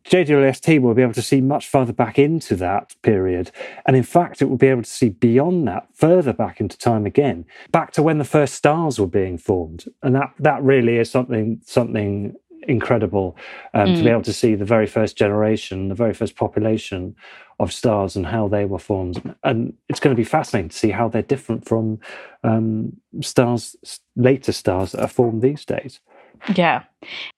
JWST 0.04 0.80
will 0.82 0.94
be 0.94 1.02
able 1.02 1.14
to 1.14 1.22
see 1.22 1.40
much 1.40 1.66
further 1.66 1.92
back 1.92 2.18
into 2.18 2.56
that 2.56 2.94
period. 3.02 3.50
And 3.86 3.96
in 3.96 4.02
fact, 4.02 4.42
it 4.42 4.46
will 4.46 4.58
be 4.58 4.66
able 4.66 4.82
to 4.82 4.90
see 4.90 5.08
beyond 5.08 5.66
that, 5.66 5.88
further 5.94 6.32
back 6.32 6.60
into 6.60 6.76
time 6.76 7.06
again, 7.06 7.46
back 7.72 7.92
to 7.92 8.02
when 8.02 8.18
the 8.18 8.24
first 8.24 8.54
stars 8.54 9.00
were 9.00 9.06
being 9.06 9.38
formed. 9.38 9.86
And 10.02 10.14
that, 10.14 10.34
that 10.40 10.62
really 10.62 10.98
is 10.98 11.10
something, 11.10 11.60
something 11.64 12.34
incredible 12.68 13.36
um, 13.72 13.88
mm. 13.88 13.96
to 13.96 14.02
be 14.02 14.08
mm. 14.08 14.12
able 14.12 14.22
to 14.22 14.32
see 14.32 14.54
the 14.54 14.64
very 14.64 14.86
first 14.86 15.16
generation, 15.16 15.88
the 15.88 15.94
very 15.94 16.14
first 16.14 16.36
population 16.36 17.16
of 17.58 17.72
stars 17.72 18.16
and 18.16 18.26
how 18.26 18.48
they 18.48 18.64
were 18.64 18.78
formed. 18.78 19.34
And 19.42 19.74
it's 19.88 20.00
going 20.00 20.14
to 20.14 20.20
be 20.20 20.28
fascinating 20.28 20.70
to 20.70 20.76
see 20.76 20.90
how 20.90 21.08
they're 21.08 21.22
different 21.22 21.66
from 21.66 22.00
um, 22.42 22.96
stars, 23.20 23.76
later 24.16 24.52
stars 24.52 24.92
that 24.92 25.02
are 25.02 25.08
formed 25.08 25.42
these 25.42 25.64
days. 25.64 26.00
Yeah. 26.54 26.82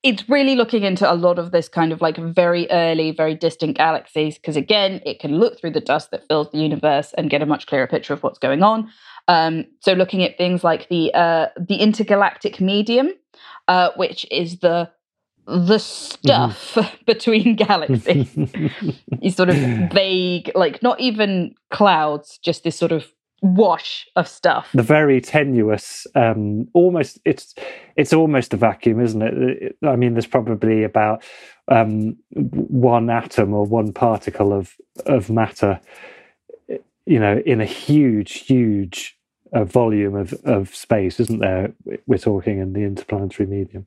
It's 0.02 0.29
really 0.29 0.57
looking 0.57 0.83
into 0.83 1.11
a 1.11 1.14
lot 1.14 1.38
of 1.38 1.50
this 1.52 1.68
kind 1.68 1.92
of 1.92 2.00
like 2.00 2.16
very 2.16 2.68
early, 2.70 3.11
very 3.11 3.35
distant 3.35 3.76
galaxies, 3.76 4.37
because 4.37 4.57
again, 4.57 5.00
it 5.05 5.20
can 5.20 5.38
look 5.38 5.61
through 5.61 5.72
the 5.72 5.81
dust 5.81 6.11
that 6.11 6.26
fills 6.29 6.50
the 6.50 6.59
universe 6.59 7.12
and 7.16 7.31
get 7.31 7.42
a 7.42 7.46
much 7.46 7.66
clearer 7.66 7.87
picture 7.87 8.14
of 8.14 8.22
what's 8.22 8.38
going 8.38 8.62
on. 8.62 8.88
Um, 9.29 9.66
so 9.81 9.92
looking 9.92 10.22
at 10.22 10.38
things 10.38 10.64
like 10.64 10.88
the 10.88 11.12
uh, 11.14 11.48
the 11.59 11.76
intergalactic 11.76 12.61
medium, 12.61 13.11
uh, 13.68 13.90
which 13.96 14.26
is 14.31 14.59
the 14.61 14.90
the 15.46 15.78
stuff 15.78 16.74
mm-hmm. 16.74 16.96
between 17.06 17.56
galaxies. 17.56 18.37
is 19.22 19.37
sort 19.37 19.48
of 19.48 19.56
vague, 19.92 20.50
like 20.54 20.82
not 20.82 21.00
even 21.00 21.54
clouds, 21.70 22.38
just 22.38 22.64
this 22.64 22.76
sort 22.76 22.92
of 22.92 23.06
wash 23.42 24.06
of 24.16 24.28
stuff. 24.28 24.68
The 24.74 24.82
very 24.82 25.20
tenuous, 25.20 26.06
um, 26.14 26.68
almost 26.74 27.18
it's 27.24 27.54
it's 27.96 28.12
almost 28.12 28.54
a 28.54 28.56
vacuum, 28.56 29.00
isn't 29.00 29.22
it? 29.22 29.76
I 29.85 29.96
mean, 29.96 30.14
there's 30.14 30.26
probably 30.26 30.85
about 30.85 31.22
um, 31.68 32.16
one 32.32 33.11
atom 33.11 33.54
or 33.54 33.64
one 33.64 33.92
particle 33.92 34.52
of 34.52 34.74
of 35.06 35.30
matter, 35.30 35.80
you 37.06 37.20
know, 37.20 37.40
in 37.44 37.61
a 37.61 37.66
huge, 37.66 38.40
huge 38.46 39.15
uh, 39.52 39.64
volume 39.64 40.14
of 40.14 40.32
of 40.44 40.74
space, 40.74 41.20
isn't 41.20 41.40
there? 41.40 41.72
We're 42.06 42.18
talking 42.18 42.59
in 42.59 42.72
the 42.72 42.82
interplanetary 42.82 43.48
medium. 43.48 43.87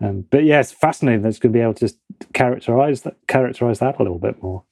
Um, 0.00 0.26
but 0.30 0.44
yeah, 0.44 0.62
fascinating 0.62 1.22
that 1.22 1.28
it's 1.28 1.38
going 1.38 1.52
to 1.52 1.58
be 1.58 1.62
able 1.62 1.74
to 1.74 1.92
characterize 2.32 3.02
that 3.02 3.16
characterize 3.26 3.78
that 3.78 3.98
a 3.98 4.02
little 4.02 4.18
bit 4.18 4.42
more. 4.42 4.64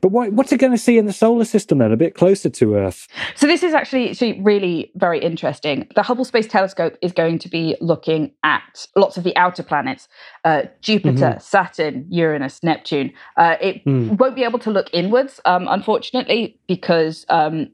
But 0.00 0.08
what, 0.08 0.32
what's 0.32 0.52
it 0.52 0.58
going 0.58 0.72
to 0.72 0.78
see 0.78 0.98
in 0.98 1.06
the 1.06 1.12
solar 1.12 1.44
system 1.44 1.78
then, 1.78 1.92
a 1.92 1.96
bit 1.96 2.14
closer 2.14 2.48
to 2.50 2.74
Earth? 2.74 3.06
So, 3.36 3.46
this 3.46 3.62
is 3.62 3.74
actually, 3.74 4.10
actually 4.10 4.40
really 4.40 4.90
very 4.96 5.20
interesting. 5.20 5.86
The 5.94 6.02
Hubble 6.02 6.24
Space 6.24 6.48
Telescope 6.48 6.96
is 7.00 7.12
going 7.12 7.38
to 7.40 7.48
be 7.48 7.76
looking 7.80 8.32
at 8.42 8.86
lots 8.96 9.16
of 9.16 9.24
the 9.24 9.36
outer 9.36 9.62
planets 9.62 10.08
uh, 10.44 10.62
Jupiter, 10.80 11.12
mm-hmm. 11.12 11.40
Saturn, 11.40 12.06
Uranus, 12.10 12.62
Neptune. 12.62 13.12
Uh, 13.36 13.56
it 13.60 13.84
mm. 13.84 14.18
won't 14.18 14.34
be 14.34 14.44
able 14.44 14.58
to 14.60 14.70
look 14.70 14.88
inwards, 14.92 15.40
um, 15.44 15.68
unfortunately, 15.68 16.58
because 16.66 17.24
um, 17.28 17.68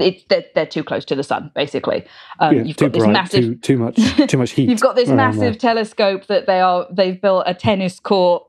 it, 0.00 0.28
they're, 0.28 0.44
they're, 0.54 0.66
too 0.66 0.84
close 0.84 1.04
to 1.06 1.14
the 1.14 1.22
sun, 1.22 1.50
basically. 1.54 2.04
Um, 2.40 2.56
yeah, 2.56 2.62
you've 2.62 2.76
got 2.76 2.92
this 2.92 3.02
bright, 3.02 3.12
massive, 3.12 3.44
too, 3.44 3.56
too 3.56 3.78
much, 3.78 3.96
too 4.28 4.38
much 4.38 4.52
heat. 4.52 4.68
you've 4.68 4.80
got 4.80 4.96
this 4.96 5.08
massive 5.08 5.58
telescope 5.58 6.26
that 6.26 6.46
they 6.46 6.60
are. 6.60 6.86
They've 6.90 7.20
built 7.20 7.44
a 7.46 7.54
tennis 7.54 8.00
court 8.00 8.44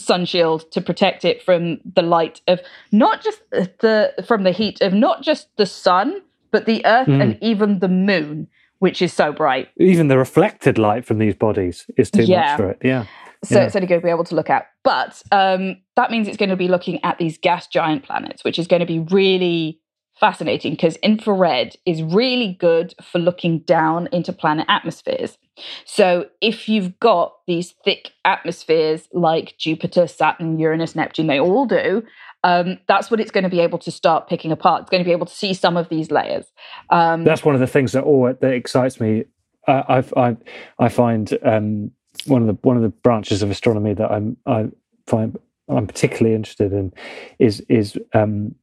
sun 0.00 0.24
shield 0.24 0.70
to 0.72 0.80
protect 0.80 1.24
it 1.24 1.42
from 1.42 1.78
the 1.94 2.02
light 2.02 2.40
of 2.48 2.60
not 2.90 3.22
just 3.22 3.40
the 3.50 4.12
from 4.26 4.42
the 4.42 4.50
heat 4.50 4.80
of 4.80 4.92
not 4.92 5.22
just 5.22 5.54
the 5.56 5.66
sun 5.66 6.20
but 6.50 6.66
the 6.66 6.84
earth 6.86 7.06
mm. 7.06 7.22
and 7.22 7.38
even 7.40 7.78
the 7.78 7.88
moon 7.88 8.48
which 8.78 9.02
is 9.02 9.12
so 9.12 9.32
bright 9.32 9.68
even 9.76 10.08
the 10.08 10.18
reflected 10.18 10.78
light 10.78 11.04
from 11.04 11.18
these 11.18 11.34
bodies 11.34 11.86
is 11.96 12.10
too 12.10 12.22
yeah. 12.22 12.40
much 12.40 12.56
for 12.56 12.70
it 12.70 12.78
yeah 12.82 13.04
so 13.44 13.56
yeah. 13.56 13.64
it's 13.64 13.76
only 13.76 13.86
going 13.86 14.00
to 14.00 14.04
be 14.04 14.10
able 14.10 14.24
to 14.24 14.34
look 14.34 14.50
at 14.50 14.66
but 14.82 15.22
um, 15.32 15.76
that 15.96 16.10
means 16.10 16.26
it's 16.26 16.36
going 16.36 16.50
to 16.50 16.56
be 16.56 16.68
looking 16.68 17.02
at 17.04 17.18
these 17.18 17.38
gas 17.38 17.66
giant 17.66 18.02
planets 18.04 18.42
which 18.42 18.58
is 18.58 18.66
going 18.66 18.80
to 18.80 18.86
be 18.86 18.98
really 18.98 19.78
fascinating 20.20 20.72
because 20.72 20.96
infrared 20.96 21.76
is 21.86 22.02
really 22.02 22.56
good 22.60 22.94
for 23.02 23.18
looking 23.18 23.60
down 23.60 24.08
into 24.12 24.32
planet 24.32 24.66
atmospheres. 24.68 25.38
So 25.84 26.26
if 26.40 26.68
you've 26.68 26.98
got 27.00 27.34
these 27.46 27.74
thick 27.84 28.12
atmospheres 28.24 29.08
like 29.12 29.56
Jupiter, 29.58 30.06
Saturn, 30.06 30.58
Uranus, 30.58 30.94
Neptune, 30.94 31.26
they 31.26 31.40
all 31.40 31.66
do. 31.66 32.02
Um, 32.44 32.78
that's 32.86 33.10
what 33.10 33.20
it's 33.20 33.30
going 33.30 33.44
to 33.44 33.50
be 33.50 33.60
able 33.60 33.78
to 33.80 33.90
start 33.90 34.28
picking 34.28 34.52
apart. 34.52 34.82
It's 34.82 34.90
going 34.90 35.02
to 35.02 35.08
be 35.08 35.12
able 35.12 35.26
to 35.26 35.34
see 35.34 35.52
some 35.52 35.76
of 35.76 35.88
these 35.88 36.10
layers. 36.10 36.46
Um, 36.90 37.24
that's 37.24 37.44
one 37.44 37.54
of 37.54 37.60
the 37.60 37.66
things 37.66 37.92
that 37.92 38.04
all 38.04 38.32
that 38.32 38.52
excites 38.52 39.00
me. 39.00 39.24
I, 39.66 40.02
I 40.16 40.36
I 40.78 40.88
find 40.88 41.36
um, 41.44 41.90
one 42.26 42.40
of 42.40 42.48
the 42.48 42.58
one 42.62 42.76
of 42.76 42.82
the 42.82 42.88
branches 42.88 43.42
of 43.42 43.50
astronomy 43.50 43.94
that 43.94 44.10
I'm 44.10 44.36
I 44.46 44.68
find 45.06 45.38
I'm 45.68 45.86
particularly 45.86 46.34
interested 46.34 46.72
in 46.72 46.92
is 47.38 47.60
is 47.68 47.98
um, 48.14 48.54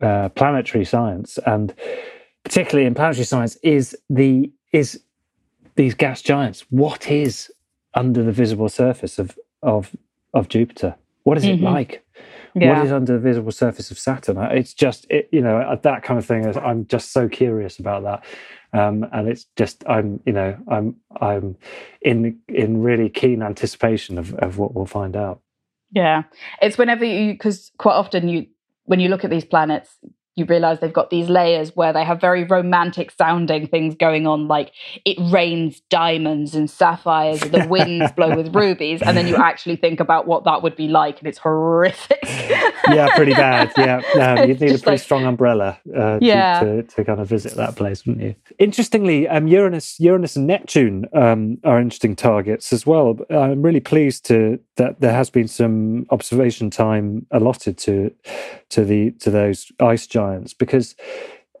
uh, 0.00 0.28
planetary 0.30 0.84
science, 0.84 1.38
and 1.46 1.74
particularly 2.44 2.86
in 2.86 2.94
planetary 2.94 3.24
science, 3.24 3.56
is 3.62 3.96
the 4.08 4.50
is 4.72 5.00
these 5.76 5.94
gas 5.94 6.22
giants. 6.22 6.64
What 6.70 7.10
is 7.10 7.50
under 7.94 8.22
the 8.22 8.32
visible 8.32 8.68
surface 8.68 9.18
of 9.18 9.38
of 9.62 9.94
of 10.34 10.48
Jupiter? 10.48 10.96
What 11.24 11.38
is 11.38 11.44
mm-hmm. 11.44 11.64
it 11.64 11.70
like? 11.70 12.04
Yeah. 12.54 12.76
What 12.76 12.86
is 12.86 12.92
under 12.92 13.12
the 13.12 13.18
visible 13.18 13.52
surface 13.52 13.90
of 13.90 13.98
Saturn? 13.98 14.36
It's 14.38 14.74
just 14.74 15.06
it, 15.08 15.28
you 15.30 15.40
know 15.40 15.58
uh, 15.58 15.76
that 15.76 16.02
kind 16.02 16.18
of 16.18 16.26
thing. 16.26 16.46
I'm 16.58 16.86
just 16.86 17.12
so 17.12 17.28
curious 17.28 17.78
about 17.78 18.02
that. 18.02 18.24
Um, 18.72 19.06
and 19.12 19.28
it's 19.28 19.46
just 19.56 19.84
I'm 19.88 20.20
you 20.26 20.32
know 20.32 20.56
I'm 20.68 20.96
I'm 21.20 21.56
in 22.02 22.38
in 22.48 22.82
really 22.82 23.08
keen 23.08 23.42
anticipation 23.42 24.18
of, 24.18 24.34
of 24.34 24.58
what 24.58 24.74
we'll 24.74 24.86
find 24.86 25.16
out. 25.16 25.40
Yeah, 25.92 26.24
it's 26.62 26.78
whenever 26.78 27.04
you 27.04 27.32
because 27.32 27.70
quite 27.78 27.94
often 27.94 28.28
you 28.28 28.46
when 28.84 29.00
you 29.00 29.08
look 29.08 29.24
at 29.24 29.30
these 29.30 29.44
planets, 29.44 29.96
you 30.36 30.44
realize 30.44 30.80
they've 30.80 30.92
got 30.92 31.10
these 31.10 31.28
layers 31.28 31.74
where 31.76 31.92
they 31.92 32.04
have 32.04 32.20
very 32.20 32.44
romantic 32.44 33.10
sounding 33.10 33.66
things 33.66 33.94
going 33.94 34.26
on, 34.26 34.48
like 34.48 34.72
it 35.04 35.16
rains 35.30 35.80
diamonds 35.90 36.54
and 36.54 36.70
sapphires, 36.70 37.40
the 37.40 37.66
winds 37.68 38.10
blow 38.16 38.34
with 38.34 38.54
rubies, 38.54 39.02
and 39.02 39.16
then 39.16 39.26
you 39.26 39.36
actually 39.36 39.76
think 39.76 40.00
about 40.00 40.26
what 40.26 40.44
that 40.44 40.62
would 40.62 40.76
be 40.76 40.88
like, 40.88 41.18
and 41.18 41.28
it's 41.28 41.38
horrific. 41.38 42.20
yeah, 42.24 43.14
pretty 43.14 43.32
bad. 43.32 43.72
Yeah, 43.80 44.02
um, 44.20 44.48
you'd 44.48 44.60
need 44.60 44.70
a 44.70 44.74
pretty 44.74 44.90
like, 44.90 45.00
strong 45.00 45.24
umbrella 45.24 45.78
uh, 45.96 46.18
yeah. 46.20 46.60
to, 46.60 46.82
to, 46.82 46.96
to, 46.96 47.04
kind 47.04 47.18
of 47.18 47.28
visit 47.28 47.54
that 47.54 47.76
place, 47.76 48.04
wouldn't 48.04 48.24
you? 48.24 48.34
Interestingly, 48.58 49.26
um, 49.26 49.48
Uranus, 49.48 49.98
Uranus 49.98 50.36
and 50.36 50.46
Neptune 50.46 51.06
um, 51.14 51.58
are 51.64 51.80
interesting 51.80 52.14
targets 52.14 52.72
as 52.72 52.86
well. 52.86 53.18
I'm 53.30 53.62
really 53.62 53.80
pleased 53.80 54.26
to 54.26 54.60
that 54.80 55.00
there 55.00 55.12
has 55.12 55.28
been 55.28 55.46
some 55.46 56.06
observation 56.08 56.70
time 56.70 57.26
allotted 57.30 57.76
to 57.76 58.10
to 58.70 58.82
the 58.82 59.10
to 59.12 59.30
those 59.30 59.70
ice 59.78 60.06
giants 60.06 60.54
because 60.54 60.96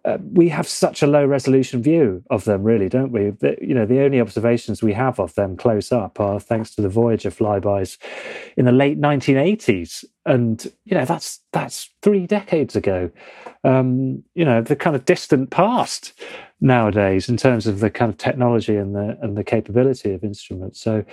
uh, 0.06 0.16
we 0.32 0.48
have 0.48 0.66
such 0.66 1.02
a 1.02 1.06
low 1.06 1.26
resolution 1.26 1.82
view 1.82 2.24
of 2.30 2.44
them, 2.44 2.62
really, 2.62 2.88
don't 2.88 3.12
we? 3.12 3.28
The, 3.28 3.58
you 3.60 3.74
know, 3.74 3.84
the 3.84 4.00
only 4.00 4.18
observations 4.18 4.82
we 4.82 4.94
have 4.94 5.20
of 5.20 5.34
them 5.34 5.58
close 5.58 5.92
up 5.92 6.18
are 6.18 6.40
thanks 6.40 6.74
to 6.74 6.80
the 6.80 6.88
Voyager 6.88 7.30
flybys 7.30 7.98
in 8.56 8.64
the 8.64 8.72
late 8.72 8.98
1980s, 8.98 10.06
and 10.24 10.64
you 10.86 10.96
know 10.96 11.04
that's 11.04 11.40
that's 11.52 11.90
three 12.00 12.26
decades 12.26 12.74
ago. 12.74 13.10
Um, 13.64 14.24
you 14.34 14.46
know, 14.46 14.62
the 14.62 14.76
kind 14.76 14.96
of 14.96 15.04
distant 15.04 15.50
past 15.50 16.18
nowadays 16.62 17.28
in 17.28 17.36
terms 17.36 17.66
of 17.66 17.80
the 17.80 17.90
kind 17.90 18.10
of 18.10 18.16
technology 18.16 18.76
and 18.76 18.94
the 18.94 19.18
and 19.20 19.36
the 19.36 19.44
capability 19.44 20.14
of 20.14 20.24
instruments. 20.24 20.80
So 20.80 21.04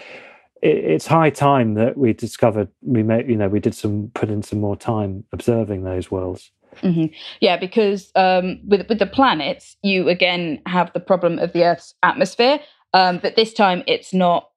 it's 0.62 1.08
high 1.08 1.30
time 1.30 1.76
that 1.76 1.98
we 1.98 2.14
discovered 2.14 2.68
we 2.82 3.04
made 3.04 3.30
you 3.30 3.36
know 3.36 3.48
we 3.48 3.60
did 3.60 3.76
some 3.76 4.12
put 4.14 4.30
in 4.30 4.42
some 4.42 4.60
more 4.60 4.76
time 4.76 5.24
observing 5.32 5.84
those 5.84 6.10
worlds 6.10 6.52
Mm-hmm. 6.82 7.14
Yeah, 7.40 7.58
because 7.58 8.12
um, 8.16 8.60
with 8.68 8.88
with 8.88 9.00
the 9.00 9.08
planets, 9.08 9.78
you 9.82 10.10
again 10.10 10.62
have 10.66 10.92
the 10.94 11.00
problem 11.00 11.40
of 11.40 11.54
the 11.54 11.64
Earth's 11.64 11.96
atmosphere, 12.04 12.60
um, 12.94 13.20
but 13.22 13.36
this 13.36 13.54
time 13.54 13.84
it's 13.88 14.14
not 14.14 14.50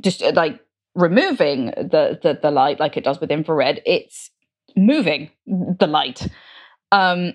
just 0.00 0.22
uh, 0.22 0.32
like 0.34 0.60
removing 0.94 1.66
the, 1.66 2.18
the 2.22 2.38
the 2.40 2.50
light 2.50 2.80
like 2.80 2.96
it 2.96 3.04
does 3.04 3.20
with 3.20 3.30
infrared. 3.30 3.80
It's 3.86 4.30
moving 4.76 5.30
the 5.46 5.86
light. 5.86 6.28
Um, 6.92 7.34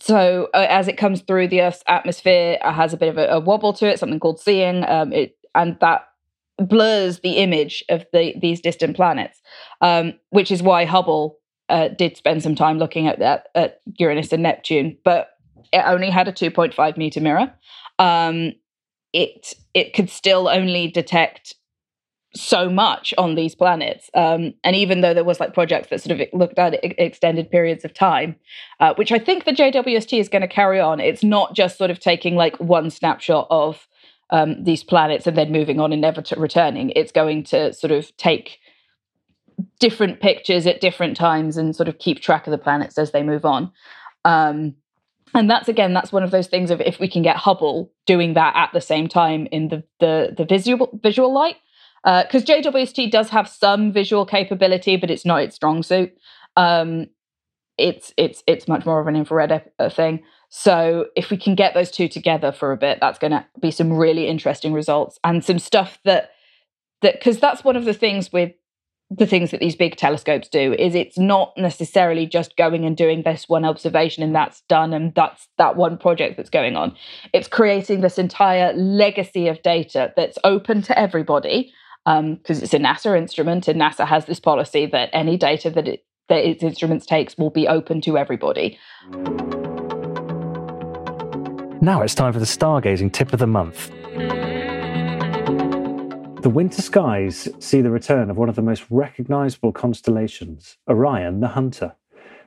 so 0.00 0.48
uh, 0.54 0.66
as 0.68 0.88
it 0.88 0.96
comes 0.96 1.20
through 1.20 1.48
the 1.48 1.62
Earth's 1.62 1.84
atmosphere, 1.86 2.58
it 2.60 2.72
has 2.72 2.92
a 2.92 2.96
bit 2.96 3.10
of 3.10 3.18
a, 3.18 3.26
a 3.26 3.40
wobble 3.40 3.72
to 3.74 3.86
it, 3.86 3.98
something 3.98 4.20
called 4.20 4.40
seeing. 4.40 4.84
Um, 4.88 5.12
it 5.12 5.36
and 5.54 5.76
that 5.80 6.06
blurs 6.58 7.20
the 7.20 7.38
image 7.38 7.84
of 7.88 8.04
the 8.12 8.34
these 8.40 8.60
distant 8.60 8.96
planets, 8.96 9.40
um, 9.80 10.14
which 10.30 10.50
is 10.50 10.62
why 10.62 10.84
Hubble 10.84 11.38
uh, 11.68 11.88
did 11.88 12.16
spend 12.16 12.42
some 12.42 12.54
time 12.54 12.78
looking 12.78 13.08
at 13.08 13.18
that 13.18 13.48
at 13.54 13.80
Uranus 13.98 14.32
and 14.32 14.42
Neptune, 14.42 14.96
but 15.04 15.30
it 15.72 15.82
only 15.86 16.10
had 16.10 16.28
a 16.28 16.32
2.5 16.32 16.96
meter 16.96 17.20
mirror. 17.20 17.52
Um, 17.98 18.52
it 19.12 19.54
it 19.74 19.94
could 19.94 20.10
still 20.10 20.48
only 20.48 20.88
detect 20.88 21.54
so 22.34 22.70
much 22.70 23.12
on 23.18 23.34
these 23.34 23.54
planets. 23.54 24.08
Um, 24.14 24.54
and 24.64 24.74
even 24.74 25.02
though 25.02 25.12
there 25.12 25.24
was 25.24 25.38
like 25.38 25.52
projects 25.52 25.88
that 25.88 26.00
sort 26.00 26.18
of 26.18 26.26
looked 26.32 26.58
at 26.58 26.78
extended 26.82 27.50
periods 27.50 27.84
of 27.84 27.92
time, 27.92 28.36
uh, 28.80 28.94
which 28.94 29.12
I 29.12 29.18
think 29.18 29.44
the 29.44 29.52
JWST 29.52 30.18
is 30.18 30.28
going 30.28 30.42
to 30.42 30.48
carry 30.48 30.80
on, 30.80 30.98
it's 30.98 31.22
not 31.22 31.54
just 31.54 31.76
sort 31.76 31.90
of 31.90 32.00
taking 32.00 32.34
like 32.34 32.58
one 32.58 32.90
snapshot 32.90 33.46
of 33.50 33.86
um, 34.32 34.64
these 34.64 34.82
planets 34.82 35.26
and 35.26 35.36
then 35.36 35.52
moving 35.52 35.78
on 35.78 35.92
and 35.92 36.00
never 36.00 36.22
returning. 36.36 36.90
It's 36.96 37.12
going 37.12 37.44
to 37.44 37.72
sort 37.72 37.92
of 37.92 38.16
take 38.16 38.58
different 39.78 40.20
pictures 40.20 40.66
at 40.66 40.80
different 40.80 41.16
times 41.16 41.56
and 41.56 41.76
sort 41.76 41.88
of 41.88 41.98
keep 41.98 42.20
track 42.20 42.46
of 42.46 42.50
the 42.50 42.58
planets 42.58 42.98
as 42.98 43.12
they 43.12 43.22
move 43.22 43.44
on. 43.44 43.70
Um, 44.24 44.74
and 45.34 45.48
that's 45.48 45.68
again, 45.68 45.92
that's 45.92 46.12
one 46.12 46.22
of 46.22 46.30
those 46.30 46.46
things 46.46 46.70
of 46.70 46.80
if 46.80 46.98
we 46.98 47.08
can 47.08 47.22
get 47.22 47.36
Hubble 47.36 47.92
doing 48.06 48.34
that 48.34 48.56
at 48.56 48.70
the 48.72 48.80
same 48.80 49.06
time 49.06 49.46
in 49.52 49.68
the 49.68 49.84
the, 50.00 50.34
the 50.36 50.44
visual 50.44 50.98
visual 51.02 51.32
light, 51.32 51.56
because 52.04 52.42
uh, 52.42 52.46
JWST 52.46 53.10
does 53.10 53.30
have 53.30 53.48
some 53.48 53.92
visual 53.92 54.26
capability, 54.26 54.96
but 54.96 55.10
it's 55.10 55.24
not 55.24 55.42
its 55.42 55.56
strong 55.56 55.82
suit. 55.82 56.12
Um, 56.56 57.06
it's 57.78 58.12
it's 58.16 58.42
it's 58.46 58.68
much 58.68 58.84
more 58.84 59.00
of 59.00 59.06
an 59.06 59.16
infrared 59.16 59.70
uh, 59.78 59.88
thing. 59.88 60.22
So 60.54 61.06
if 61.16 61.30
we 61.30 61.38
can 61.38 61.54
get 61.54 61.72
those 61.72 61.90
two 61.90 62.08
together 62.08 62.52
for 62.52 62.72
a 62.72 62.76
bit, 62.76 62.98
that's 63.00 63.18
going 63.18 63.30
to 63.30 63.42
be 63.58 63.70
some 63.70 63.90
really 63.90 64.28
interesting 64.28 64.74
results 64.74 65.18
and 65.24 65.42
some 65.42 65.58
stuff 65.58 65.98
that 66.04 66.32
that 67.00 67.14
because 67.14 67.40
that's 67.40 67.64
one 67.64 67.74
of 67.74 67.86
the 67.86 67.94
things 67.94 68.30
with 68.30 68.52
the 69.08 69.26
things 69.26 69.50
that 69.50 69.60
these 69.60 69.74
big 69.74 69.96
telescopes 69.96 70.50
do 70.50 70.74
is 70.74 70.94
it's 70.94 71.16
not 71.16 71.54
necessarily 71.56 72.26
just 72.26 72.54
going 72.58 72.84
and 72.84 72.98
doing 72.98 73.22
this 73.22 73.48
one 73.48 73.64
observation 73.64 74.22
and 74.22 74.34
that's 74.34 74.60
done 74.68 74.92
and 74.92 75.14
that's 75.14 75.48
that 75.56 75.76
one 75.76 75.96
project 75.96 76.36
that's 76.36 76.50
going 76.50 76.76
on. 76.76 76.94
It's 77.32 77.48
creating 77.48 78.02
this 78.02 78.18
entire 78.18 78.74
legacy 78.74 79.48
of 79.48 79.62
data 79.62 80.12
that's 80.16 80.36
open 80.44 80.82
to 80.82 80.98
everybody 80.98 81.72
because 82.04 82.58
um, 82.58 82.62
it's 82.62 82.74
a 82.74 82.78
nasa 82.78 83.16
instrument 83.16 83.68
and 83.68 83.80
nasa 83.80 84.06
has 84.06 84.26
this 84.26 84.38
policy 84.38 84.84
that 84.84 85.08
any 85.14 85.38
data 85.38 85.70
that 85.70 85.88
it 85.88 86.04
that 86.28 86.46
its 86.46 86.62
instruments 86.62 87.06
takes 87.06 87.38
will 87.38 87.50
be 87.50 87.66
open 87.66 88.02
to 88.02 88.18
everybody 88.18 88.78
now 91.82 92.00
it's 92.00 92.14
time 92.14 92.32
for 92.32 92.38
the 92.38 92.46
stargazing 92.46 93.12
tip 93.12 93.34
of 93.34 93.38
the 93.38 93.46
month 93.46 93.90
the 96.42 96.50
winter 96.50 96.82
skies 96.82 97.48
see 97.60 97.80
the 97.80 97.90
return 97.92 98.28
of 98.28 98.36
one 98.36 98.48
of 98.48 98.56
the 98.56 98.62
most 98.62 98.84
recognizable 98.90 99.70
constellations, 99.70 100.76
Orion 100.88 101.38
the 101.38 101.46
Hunter. 101.46 101.94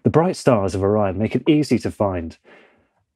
The 0.03 0.09
bright 0.09 0.35
stars 0.35 0.75
of 0.75 0.83
Orion 0.83 1.17
make 1.17 1.33
it 1.33 1.47
easy 1.47 1.79
to 1.79 1.89
find 1.89 2.37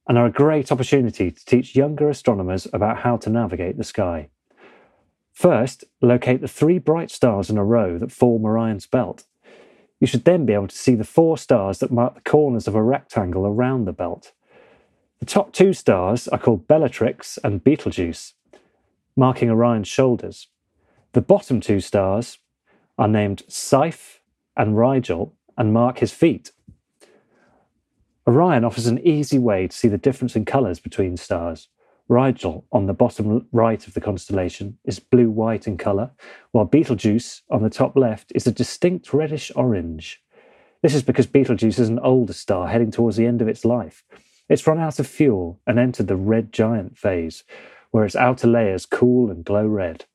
and 0.08 0.16
are 0.16 0.24
a 0.24 0.32
great 0.32 0.72
opportunity 0.72 1.30
to 1.30 1.44
teach 1.44 1.76
younger 1.76 2.08
astronomers 2.08 2.66
about 2.72 3.00
how 3.00 3.18
to 3.18 3.28
navigate 3.28 3.76
the 3.76 3.84
sky. 3.84 4.30
First, 5.34 5.84
locate 6.00 6.40
the 6.40 6.48
three 6.48 6.78
bright 6.78 7.10
stars 7.10 7.50
in 7.50 7.58
a 7.58 7.64
row 7.64 7.98
that 7.98 8.10
form 8.10 8.46
Orion's 8.46 8.86
belt. 8.86 9.24
You 10.00 10.06
should 10.06 10.24
then 10.24 10.46
be 10.46 10.54
able 10.54 10.68
to 10.68 10.78
see 10.78 10.94
the 10.94 11.04
four 11.04 11.36
stars 11.36 11.80
that 11.80 11.92
mark 11.92 12.14
the 12.14 12.22
corners 12.22 12.66
of 12.66 12.74
a 12.74 12.82
rectangle 12.82 13.46
around 13.46 13.84
the 13.84 13.92
belt. 13.92 14.32
The 15.20 15.26
top 15.26 15.52
two 15.52 15.74
stars 15.74 16.28
are 16.28 16.38
called 16.38 16.66
Bellatrix 16.66 17.38
and 17.44 17.62
Betelgeuse, 17.62 18.32
marking 19.14 19.50
Orion's 19.50 19.86
shoulders. 19.86 20.48
The 21.12 21.20
bottom 21.20 21.60
two 21.60 21.80
stars 21.80 22.38
are 22.96 23.06
named 23.06 23.42
Saiph 23.46 24.20
and 24.56 24.78
Rigel 24.78 25.34
and 25.58 25.74
mark 25.74 25.98
his 25.98 26.10
feet. 26.10 26.52
Orion 28.26 28.64
offers 28.64 28.86
an 28.86 28.98
easy 29.06 29.38
way 29.38 29.68
to 29.68 29.76
see 29.76 29.88
the 29.88 29.98
difference 29.98 30.36
in 30.36 30.46
colours 30.46 30.80
between 30.80 31.18
stars. 31.18 31.68
Rigel, 32.08 32.64
on 32.72 32.86
the 32.86 32.94
bottom 32.94 33.46
right 33.52 33.86
of 33.86 33.92
the 33.92 34.00
constellation, 34.00 34.78
is 34.86 35.00
blue 35.00 35.28
white 35.28 35.66
in 35.66 35.76
colour, 35.76 36.12
while 36.52 36.64
Betelgeuse, 36.64 37.42
on 37.50 37.62
the 37.62 37.68
top 37.68 37.94
left, 37.94 38.32
is 38.34 38.46
a 38.46 38.52
distinct 38.52 39.12
reddish 39.12 39.52
orange. 39.54 40.22
This 40.82 40.94
is 40.94 41.02
because 41.02 41.26
Betelgeuse 41.26 41.78
is 41.78 41.90
an 41.90 41.98
older 41.98 42.32
star 42.32 42.68
heading 42.68 42.90
towards 42.90 43.18
the 43.18 43.26
end 43.26 43.42
of 43.42 43.48
its 43.48 43.66
life. 43.66 44.02
It's 44.50 44.66
run 44.66 44.80
out 44.80 44.98
of 44.98 45.06
fuel 45.06 45.60
and 45.64 45.78
entered 45.78 46.08
the 46.08 46.16
red 46.16 46.52
giant 46.52 46.98
phase, 46.98 47.44
where 47.92 48.04
its 48.04 48.16
outer 48.16 48.48
layers 48.48 48.84
cool 48.84 49.30
and 49.30 49.44
glow 49.44 49.64
red. 49.64 50.06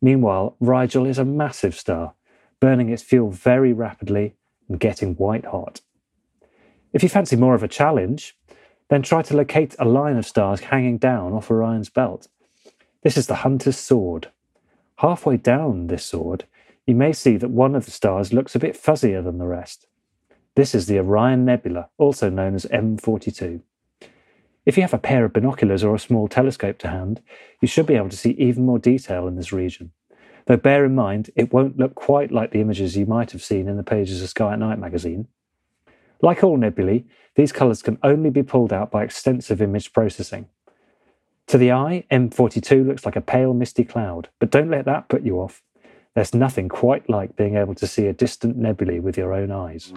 Meanwhile, 0.00 0.56
Rigel 0.60 1.06
is 1.06 1.18
a 1.18 1.26
massive 1.26 1.74
star, 1.74 2.14
burning 2.58 2.88
its 2.88 3.02
fuel 3.02 3.30
very 3.30 3.74
rapidly 3.74 4.34
and 4.66 4.80
getting 4.80 5.14
white 5.16 5.44
hot. 5.44 5.82
If 6.94 7.02
you 7.02 7.10
fancy 7.10 7.36
more 7.36 7.54
of 7.54 7.62
a 7.62 7.68
challenge, 7.68 8.34
then 8.88 9.02
try 9.02 9.20
to 9.20 9.36
locate 9.36 9.76
a 9.78 9.84
line 9.84 10.16
of 10.16 10.26
stars 10.26 10.60
hanging 10.60 10.96
down 10.96 11.34
off 11.34 11.50
Orion's 11.50 11.90
belt. 11.90 12.28
This 13.02 13.18
is 13.18 13.26
the 13.26 13.36
Hunter's 13.36 13.76
Sword. 13.76 14.30
Halfway 14.96 15.36
down 15.36 15.88
this 15.88 16.06
sword, 16.06 16.44
you 16.86 16.94
may 16.94 17.12
see 17.12 17.36
that 17.36 17.50
one 17.50 17.74
of 17.74 17.84
the 17.84 17.90
stars 17.90 18.32
looks 18.32 18.54
a 18.54 18.58
bit 18.58 18.74
fuzzier 18.74 19.22
than 19.22 19.36
the 19.36 19.46
rest. 19.46 19.86
This 20.56 20.74
is 20.74 20.86
the 20.86 20.98
Orion 20.98 21.44
Nebula, 21.44 21.90
also 21.98 22.30
known 22.30 22.54
as 22.54 22.64
M42. 22.64 23.60
If 24.64 24.78
you 24.78 24.82
have 24.82 24.94
a 24.94 24.98
pair 24.98 25.26
of 25.26 25.34
binoculars 25.34 25.84
or 25.84 25.94
a 25.94 25.98
small 25.98 26.28
telescope 26.28 26.78
to 26.78 26.88
hand, 26.88 27.20
you 27.60 27.68
should 27.68 27.84
be 27.84 27.94
able 27.94 28.08
to 28.08 28.16
see 28.16 28.30
even 28.30 28.64
more 28.64 28.78
detail 28.78 29.28
in 29.28 29.36
this 29.36 29.52
region. 29.52 29.92
Though 30.46 30.56
bear 30.56 30.86
in 30.86 30.94
mind, 30.94 31.28
it 31.36 31.52
won't 31.52 31.76
look 31.76 31.94
quite 31.94 32.32
like 32.32 32.52
the 32.52 32.62
images 32.62 32.96
you 32.96 33.04
might 33.04 33.32
have 33.32 33.44
seen 33.44 33.68
in 33.68 33.76
the 33.76 33.82
pages 33.82 34.22
of 34.22 34.30
Sky 34.30 34.54
at 34.54 34.58
Night 34.58 34.78
magazine. 34.78 35.28
Like 36.22 36.42
all 36.42 36.56
nebulae, 36.56 37.04
these 37.34 37.52
colours 37.52 37.82
can 37.82 37.98
only 38.02 38.30
be 38.30 38.42
pulled 38.42 38.72
out 38.72 38.90
by 38.90 39.04
extensive 39.04 39.60
image 39.60 39.92
processing. 39.92 40.48
To 41.48 41.58
the 41.58 41.70
eye, 41.70 42.04
M42 42.10 42.86
looks 42.86 43.04
like 43.04 43.16
a 43.16 43.20
pale 43.20 43.52
misty 43.52 43.84
cloud, 43.84 44.30
but 44.38 44.50
don't 44.50 44.70
let 44.70 44.86
that 44.86 45.10
put 45.10 45.22
you 45.22 45.38
off. 45.38 45.62
There's 46.16 46.32
nothing 46.32 46.70
quite 46.70 47.10
like 47.10 47.36
being 47.36 47.56
able 47.56 47.74
to 47.74 47.86
see 47.86 48.06
a 48.06 48.14
distant 48.14 48.56
nebulae 48.56 49.00
with 49.00 49.18
your 49.18 49.34
own 49.34 49.50
eyes. 49.50 49.92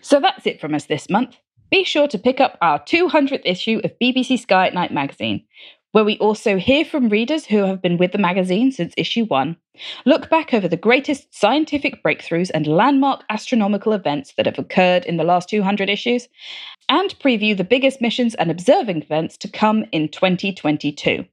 So 0.00 0.20
that's 0.20 0.46
it 0.46 0.60
from 0.60 0.74
us 0.74 0.86
this 0.86 1.08
month. 1.10 1.36
Be 1.70 1.84
sure 1.84 2.08
to 2.08 2.18
pick 2.18 2.40
up 2.40 2.58
our 2.60 2.80
200th 2.80 3.42
issue 3.44 3.80
of 3.84 3.92
BBC 4.02 4.40
Sky 4.40 4.66
at 4.66 4.74
Night 4.74 4.92
magazine, 4.92 5.44
where 5.92 6.04
we 6.04 6.18
also 6.18 6.56
hear 6.56 6.84
from 6.84 7.08
readers 7.08 7.46
who 7.46 7.58
have 7.58 7.82
been 7.82 7.98
with 7.98 8.12
the 8.12 8.18
magazine 8.18 8.70
since 8.70 8.94
issue 8.96 9.24
one, 9.24 9.56
look 10.04 10.30
back 10.30 10.54
over 10.54 10.68
the 10.68 10.76
greatest 10.76 11.34
scientific 11.34 12.02
breakthroughs 12.02 12.50
and 12.52 12.66
landmark 12.66 13.24
astronomical 13.30 13.92
events 13.92 14.34
that 14.36 14.46
have 14.46 14.58
occurred 14.58 15.04
in 15.04 15.16
the 15.16 15.24
last 15.24 15.48
200 15.48 15.90
issues, 15.90 16.28
and 16.88 17.18
preview 17.18 17.56
the 17.56 17.64
biggest 17.64 18.00
missions 18.00 18.34
and 18.36 18.50
observing 18.50 19.02
events 19.02 19.36
to 19.36 19.48
come 19.48 19.84
in 19.92 20.08
2022. 20.08 21.24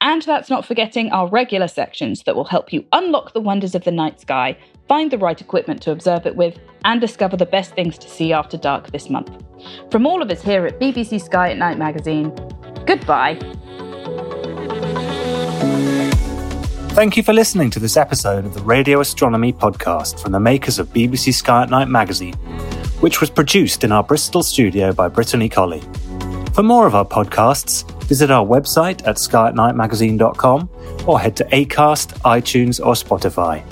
And 0.00 0.22
that's 0.22 0.50
not 0.50 0.66
forgetting 0.66 1.10
our 1.10 1.28
regular 1.28 1.68
sections 1.68 2.24
that 2.24 2.36
will 2.36 2.44
help 2.44 2.72
you 2.72 2.84
unlock 2.92 3.32
the 3.32 3.40
wonders 3.40 3.74
of 3.74 3.84
the 3.84 3.90
night 3.90 4.20
sky, 4.20 4.58
find 4.88 5.10
the 5.10 5.18
right 5.18 5.40
equipment 5.40 5.80
to 5.82 5.92
observe 5.92 6.26
it 6.26 6.36
with, 6.36 6.58
and 6.84 7.00
discover 7.00 7.36
the 7.36 7.46
best 7.46 7.74
things 7.74 7.96
to 7.98 8.08
see 8.08 8.32
after 8.32 8.58
dark 8.58 8.90
this 8.90 9.08
month. 9.08 9.30
From 9.90 10.06
all 10.06 10.20
of 10.20 10.30
us 10.30 10.42
here 10.42 10.66
at 10.66 10.78
BBC 10.78 11.22
Sky 11.22 11.50
at 11.50 11.58
Night 11.58 11.78
magazine, 11.78 12.34
goodbye. 12.84 13.38
Thank 16.94 17.16
you 17.16 17.22
for 17.22 17.32
listening 17.32 17.70
to 17.70 17.80
this 17.80 17.96
episode 17.96 18.44
of 18.44 18.52
the 18.52 18.60
Radio 18.62 19.00
Astronomy 19.00 19.52
podcast 19.52 20.20
from 20.20 20.32
the 20.32 20.38
makers 20.40 20.78
of 20.78 20.88
BBC 20.92 21.32
Sky 21.32 21.62
at 21.62 21.70
Night 21.70 21.88
magazine, 21.88 22.34
which 23.00 23.20
was 23.20 23.30
produced 23.30 23.82
in 23.82 23.90
our 23.92 24.02
Bristol 24.02 24.42
studio 24.42 24.92
by 24.92 25.08
Brittany 25.08 25.48
Colley. 25.48 25.82
For 26.52 26.62
more 26.62 26.86
of 26.86 26.94
our 26.94 27.06
podcasts, 27.06 27.90
visit 28.04 28.30
our 28.30 28.44
website 28.44 29.06
at 29.06 29.16
skyatnightmagazine.com 29.16 30.68
or 31.06 31.18
head 31.18 31.34
to 31.36 31.44
Acast, 31.46 32.08
iTunes, 32.20 32.78
or 32.84 32.92
Spotify. 32.92 33.64